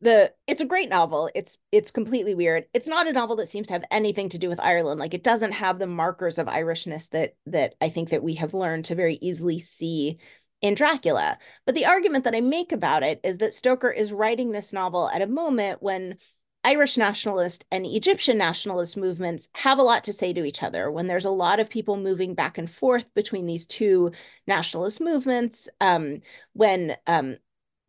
the 0.00 0.32
it's 0.46 0.60
a 0.60 0.66
great 0.66 0.88
novel. 0.88 1.30
It's 1.34 1.58
it's 1.72 1.90
completely 1.90 2.34
weird. 2.34 2.66
It's 2.72 2.86
not 2.86 3.06
a 3.06 3.12
novel 3.12 3.36
that 3.36 3.48
seems 3.48 3.66
to 3.68 3.72
have 3.72 3.84
anything 3.90 4.28
to 4.30 4.38
do 4.38 4.48
with 4.48 4.60
Ireland. 4.60 5.00
Like 5.00 5.14
it 5.14 5.24
doesn't 5.24 5.52
have 5.52 5.78
the 5.78 5.86
markers 5.86 6.38
of 6.38 6.46
Irishness 6.46 7.10
that 7.10 7.34
that 7.46 7.74
I 7.80 7.88
think 7.88 8.10
that 8.10 8.22
we 8.22 8.34
have 8.34 8.54
learned 8.54 8.84
to 8.86 8.94
very 8.94 9.18
easily 9.20 9.58
see 9.58 10.16
in 10.60 10.74
Dracula. 10.74 11.38
But 11.66 11.74
the 11.74 11.86
argument 11.86 12.24
that 12.24 12.34
I 12.34 12.40
make 12.40 12.72
about 12.72 13.02
it 13.02 13.20
is 13.24 13.38
that 13.38 13.54
Stoker 13.54 13.90
is 13.90 14.12
writing 14.12 14.52
this 14.52 14.72
novel 14.72 15.08
at 15.10 15.22
a 15.22 15.26
moment 15.26 15.82
when 15.82 16.16
Irish 16.64 16.96
nationalist 16.96 17.64
and 17.70 17.86
Egyptian 17.86 18.36
nationalist 18.36 18.96
movements 18.96 19.48
have 19.54 19.78
a 19.78 19.82
lot 19.82 20.04
to 20.04 20.12
say 20.12 20.32
to 20.32 20.44
each 20.44 20.62
other 20.62 20.90
when 20.90 21.06
there's 21.06 21.24
a 21.24 21.30
lot 21.30 21.60
of 21.60 21.70
people 21.70 21.96
moving 21.96 22.34
back 22.34 22.58
and 22.58 22.70
forth 22.70 23.12
between 23.14 23.46
these 23.46 23.64
two 23.64 24.10
nationalist 24.46 25.00
movements. 25.00 25.68
Um, 25.80 26.18
when 26.52 26.96
um, 27.06 27.36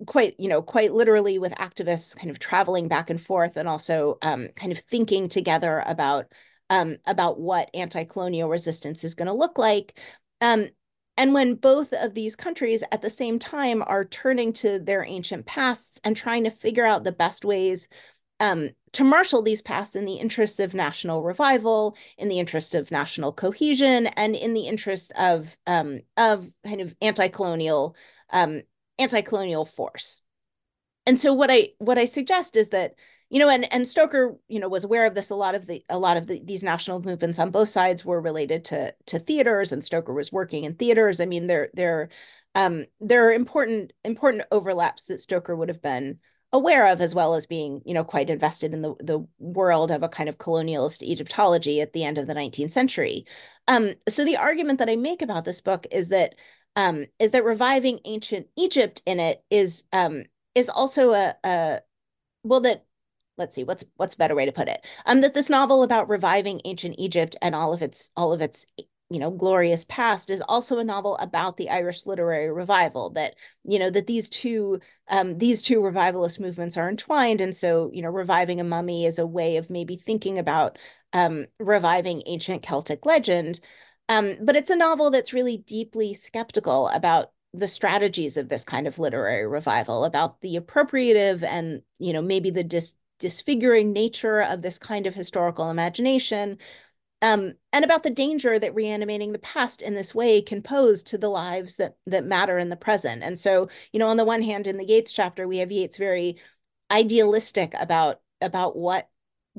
quite, 0.06 0.36
you 0.40 0.48
know, 0.48 0.62
quite 0.62 0.94
literally 0.94 1.40
with 1.40 1.54
activists 1.56 2.16
kind 2.16 2.30
of 2.30 2.40
traveling 2.40 2.88
back 2.88 3.10
and 3.10 3.22
forth 3.22 3.58
and 3.58 3.68
also 3.68 4.18
um, 4.22 4.48
kind 4.56 4.72
of 4.72 4.80
thinking 4.80 5.30
together 5.30 5.84
about 5.86 6.26
um, 6.70 6.98
about 7.08 7.40
what 7.40 7.70
anti-colonial 7.74 8.48
resistance 8.48 9.04
is 9.04 9.16
going 9.16 9.28
to 9.28 9.34
look 9.34 9.58
like. 9.58 9.98
Um, 10.40 10.68
and 11.18 11.34
when 11.34 11.56
both 11.56 11.92
of 11.94 12.14
these 12.14 12.36
countries 12.36 12.84
at 12.92 13.02
the 13.02 13.10
same 13.10 13.40
time 13.40 13.84
are 13.86 14.06
turning 14.06 14.54
to 14.54 14.80
their 14.80 15.04
ancient 15.04 15.46
pasts 15.46 16.00
and 16.04 16.16
trying 16.16 16.44
to 16.44 16.52
figure 16.52 16.86
out 16.86 17.04
the 17.04 17.12
best 17.12 17.44
ways 17.44 17.88
um, 18.40 18.70
to 18.94 19.04
marshal 19.04 19.42
these 19.42 19.62
pasts 19.62 19.96
in 19.96 20.06
the 20.06 20.16
interest 20.16 20.60
of 20.60 20.74
national 20.74 21.24
revival, 21.24 21.98
in 22.18 22.30
the 22.30 22.40
interest 22.40 22.74
of 22.74 22.92
national 22.92 23.34
cohesion, 23.34 24.08
and 24.08 24.36
in 24.36 24.54
the 24.54 24.68
interest 24.68 25.12
of 25.18 25.58
um, 25.68 26.00
of 26.16 26.50
kind 26.64 26.82
of 26.82 26.96
anti-colonial 27.02 27.96
um, 28.30 28.62
anti-colonial 29.00 29.66
force. 29.66 30.22
And 31.06 31.20
so 31.20 31.34
what 31.34 31.50
I 31.50 31.70
what 31.80 31.98
I 31.98 32.06
suggest 32.06 32.56
is 32.56 32.70
that 32.70 32.94
you 33.30 33.38
know, 33.40 33.50
and 33.50 33.72
and 33.72 33.88
Stoker, 33.88 34.36
you 34.48 34.60
know, 34.60 34.68
was 34.68 34.84
aware 34.84 35.06
of 35.06 35.14
this. 35.14 35.30
A 35.30 35.36
lot 35.36 35.54
of 35.56 35.68
the 35.68 35.84
a 35.88 36.00
lot 36.00 36.18
of 36.18 36.28
the, 36.28 36.42
these 36.44 36.64
national 36.64 37.02
movements 37.02 37.38
on 37.38 37.52
both 37.52 37.70
sides 37.70 38.04
were 38.04 38.22
related 38.22 38.66
to 38.66 38.94
to 39.08 39.20
theaters, 39.20 39.72
and 39.72 39.84
Stoker 39.84 40.14
was 40.14 40.32
working 40.32 40.64
in 40.64 40.74
theaters. 40.76 41.20
I 41.20 41.26
mean, 41.26 41.48
there 41.48 41.70
there 41.74 42.10
um, 42.56 42.86
there 43.00 43.28
are 43.28 43.34
important 43.34 43.94
important 44.04 44.44
overlaps 44.52 45.04
that 45.04 45.22
Stoker 45.22 45.56
would 45.56 45.70
have 45.70 45.82
been 45.82 46.20
aware 46.52 46.88
of 46.92 47.00
as 47.02 47.14
well 47.14 47.36
as 47.36 47.46
being 47.46 47.82
you 47.86 47.94
know 47.94 48.04
quite 48.04 48.30
invested 48.30 48.74
in 48.74 48.82
the, 48.82 48.96
the 49.00 49.24
world 49.38 49.92
of 49.92 50.02
a 50.02 50.10
kind 50.10 50.28
of 50.28 50.40
colonialist 50.40 51.04
egyptology 51.04 51.80
at 51.80 51.94
the 51.94 52.04
end 52.04 52.18
of 52.18 52.26
the 52.26 52.34
19th 52.34 52.72
century 52.72 53.24
um, 53.68 53.94
so 54.08 54.26
the 54.26 54.36
argument 54.36 54.80
that 54.80 54.90
i 54.90 54.96
make 54.96 55.22
about 55.22 55.46
this 55.46 55.62
book 55.62 55.86
is 55.92 56.08
that 56.08 56.34
um, 56.80 57.06
is 57.20 57.32
that 57.32 57.44
reviving 57.44 58.00
ancient 58.06 58.48
egypt 58.56 59.02
in 59.06 59.20
it 59.20 59.44
is 59.50 59.84
um, 59.92 60.24
is 60.56 60.70
also 60.70 61.12
a, 61.12 61.36
a 61.44 61.80
well 62.44 62.62
that 62.62 62.86
let's 63.38 63.56
see 63.56 63.64
what's 63.64 63.84
what's 63.96 64.14
a 64.14 64.18
better 64.18 64.36
way 64.36 64.46
to 64.46 64.52
put 64.52 64.68
it? 64.68 64.86
Um 65.06 65.22
that 65.22 65.34
this 65.34 65.50
novel 65.50 65.84
about 65.84 66.10
reviving 66.10 66.62
ancient 66.66 66.96
egypt 66.98 67.36
and 67.42 67.56
all 67.56 67.74
of 67.74 67.82
its 67.82 68.10
all 68.16 68.32
of 68.34 68.42
its 68.42 68.66
you 69.10 69.20
know 69.20 69.32
glorious 69.32 69.86
past 69.86 70.30
is 70.30 70.42
also 70.48 70.78
a 70.78 70.84
novel 70.84 71.18
about 71.18 71.58
the 71.58 71.70
irish 71.70 72.06
literary 72.06 72.52
revival 72.52 73.10
that 73.12 73.36
you 73.64 73.80
know 73.80 73.90
that 73.90 74.08
these 74.08 74.30
two 74.30 74.80
um, 75.10 75.38
these 75.38 75.62
two 75.62 75.82
revivalist 75.82 76.40
movements 76.40 76.78
are 76.78 76.90
entwined. 76.90 77.42
And 77.42 77.56
so 77.56 77.90
you 77.94 78.02
know 78.02 78.10
reviving 78.10 78.60
a 78.60 78.64
mummy 78.64 79.06
is 79.06 79.20
a 79.20 79.26
way 79.28 79.58
of 79.58 79.70
maybe 79.70 79.96
thinking 79.96 80.38
about 80.38 80.78
um, 81.14 81.48
reviving 81.60 82.24
ancient 82.28 82.62
celtic 82.62 83.06
legend 83.06 83.60
um, 84.10 84.36
but 84.42 84.56
it's 84.56 84.70
a 84.70 84.76
novel 84.76 85.10
that's 85.10 85.34
really 85.34 85.58
deeply 85.58 86.14
skeptical 86.14 86.90
about 86.90 87.32
the 87.54 87.68
strategies 87.68 88.38
of 88.38 88.50
this 88.50 88.64
kind 88.64 88.88
of 88.88 89.00
literary 89.00 89.48
revival 89.48 90.04
about 90.04 90.42
the 90.42 90.58
appropriative 90.58 91.42
and 91.44 91.82
you 91.98 92.14
know 92.14 92.22
maybe 92.22 92.52
the 92.52 92.64
dis- 92.64 92.96
disfiguring 93.20 93.94
nature 93.94 94.42
of 94.42 94.62
this 94.62 94.78
kind 94.78 95.08
of 95.08 95.16
historical 95.16 95.70
imagination 95.70 96.58
um, 97.22 97.54
and 97.74 97.84
about 97.84 98.04
the 98.04 98.10
danger 98.10 98.58
that 98.60 98.74
reanimating 98.74 99.34
the 99.34 99.40
past 99.40 99.82
in 99.82 99.94
this 99.94 100.16
way 100.16 100.42
can 100.42 100.62
pose 100.62 101.04
to 101.04 101.18
the 101.18 101.28
lives 101.28 101.76
that 101.76 101.98
that 102.06 102.24
matter 102.24 102.58
in 102.58 102.70
the 102.70 102.78
present. 102.78 103.24
And 103.24 103.38
so, 103.38 103.68
you 103.92 104.00
know, 104.00 104.08
on 104.08 104.18
the 104.18 104.24
one 104.24 104.42
hand, 104.42 104.68
in 104.68 104.78
the 104.78 104.88
Yeats 104.88 105.12
chapter, 105.12 105.48
we 105.48 105.58
have 105.58 105.72
Yeats 105.72 105.98
very 105.98 106.38
idealistic 106.92 107.74
about 107.78 108.22
about 108.42 108.78
what 108.78 109.10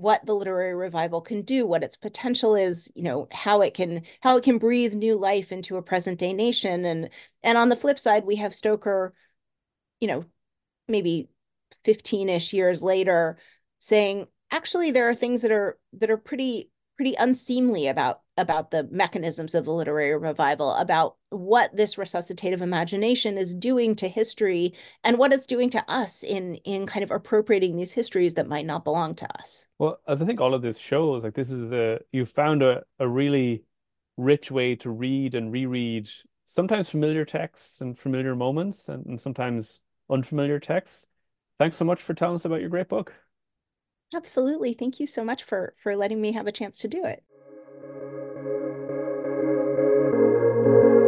what 0.00 0.24
the 0.24 0.34
literary 0.34 0.74
revival 0.74 1.20
can 1.20 1.42
do, 1.42 1.66
what 1.66 1.82
its 1.82 1.96
potential 1.96 2.54
is, 2.54 2.90
you 2.94 3.02
know, 3.02 3.28
how 3.30 3.60
it 3.60 3.74
can 3.74 4.02
how 4.20 4.36
it 4.36 4.44
can 4.44 4.58
breathe 4.58 4.94
new 4.94 5.16
life 5.16 5.52
into 5.52 5.76
a 5.76 5.82
present 5.82 6.18
day 6.18 6.32
nation. 6.32 6.84
And 6.84 7.10
and 7.42 7.58
on 7.58 7.68
the 7.68 7.76
flip 7.76 7.98
side, 7.98 8.24
we 8.24 8.36
have 8.36 8.54
Stoker, 8.54 9.14
you 10.00 10.08
know, 10.08 10.24
maybe 10.88 11.28
15-ish 11.84 12.52
years 12.52 12.82
later 12.82 13.38
saying, 13.78 14.26
actually, 14.50 14.90
there 14.90 15.08
are 15.08 15.14
things 15.14 15.42
that 15.42 15.52
are 15.52 15.78
that 15.94 16.10
are 16.10 16.16
pretty 16.16 16.70
pretty 16.96 17.14
unseemly 17.14 17.86
about 17.86 18.20
about 18.40 18.70
the 18.70 18.88
mechanisms 18.90 19.54
of 19.54 19.64
the 19.64 19.72
literary 19.72 20.16
revival, 20.16 20.72
about 20.74 21.16
what 21.28 21.76
this 21.76 21.94
resuscitative 21.94 22.60
imagination 22.60 23.38
is 23.38 23.54
doing 23.54 23.94
to 23.96 24.08
history 24.08 24.74
and 25.04 25.18
what 25.18 25.32
it's 25.32 25.46
doing 25.46 25.70
to 25.70 25.84
us 25.90 26.22
in 26.24 26.56
in 26.56 26.86
kind 26.86 27.04
of 27.04 27.10
appropriating 27.10 27.76
these 27.76 27.92
histories 27.92 28.34
that 28.34 28.48
might 28.48 28.66
not 28.66 28.84
belong 28.84 29.14
to 29.14 29.38
us. 29.38 29.66
Well, 29.78 30.00
as 30.08 30.22
I 30.22 30.26
think 30.26 30.40
all 30.40 30.54
of 30.54 30.62
this 30.62 30.78
shows, 30.78 31.22
like 31.22 31.34
this 31.34 31.50
is 31.50 31.70
a 31.70 32.00
you 32.12 32.26
found 32.26 32.62
a, 32.62 32.82
a 32.98 33.06
really 33.06 33.64
rich 34.16 34.50
way 34.50 34.74
to 34.76 34.90
read 34.90 35.34
and 35.34 35.52
reread 35.52 36.10
sometimes 36.46 36.88
familiar 36.88 37.24
texts 37.24 37.80
and 37.80 37.96
familiar 37.96 38.34
moments 38.34 38.88
and, 38.88 39.06
and 39.06 39.20
sometimes 39.20 39.80
unfamiliar 40.10 40.58
texts. 40.58 41.06
Thanks 41.58 41.76
so 41.76 41.84
much 41.84 42.02
for 42.02 42.14
telling 42.14 42.34
us 42.34 42.44
about 42.44 42.60
your 42.60 42.70
great 42.70 42.88
book. 42.88 43.12
Absolutely. 44.14 44.74
Thank 44.74 44.98
you 44.98 45.06
so 45.06 45.24
much 45.24 45.44
for 45.44 45.74
for 45.82 45.94
letting 45.94 46.20
me 46.20 46.32
have 46.32 46.46
a 46.46 46.52
chance 46.52 46.78
to 46.80 46.88
do 46.88 47.04
it. 47.04 47.22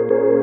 Thank 0.09 0.11
you. 0.11 0.42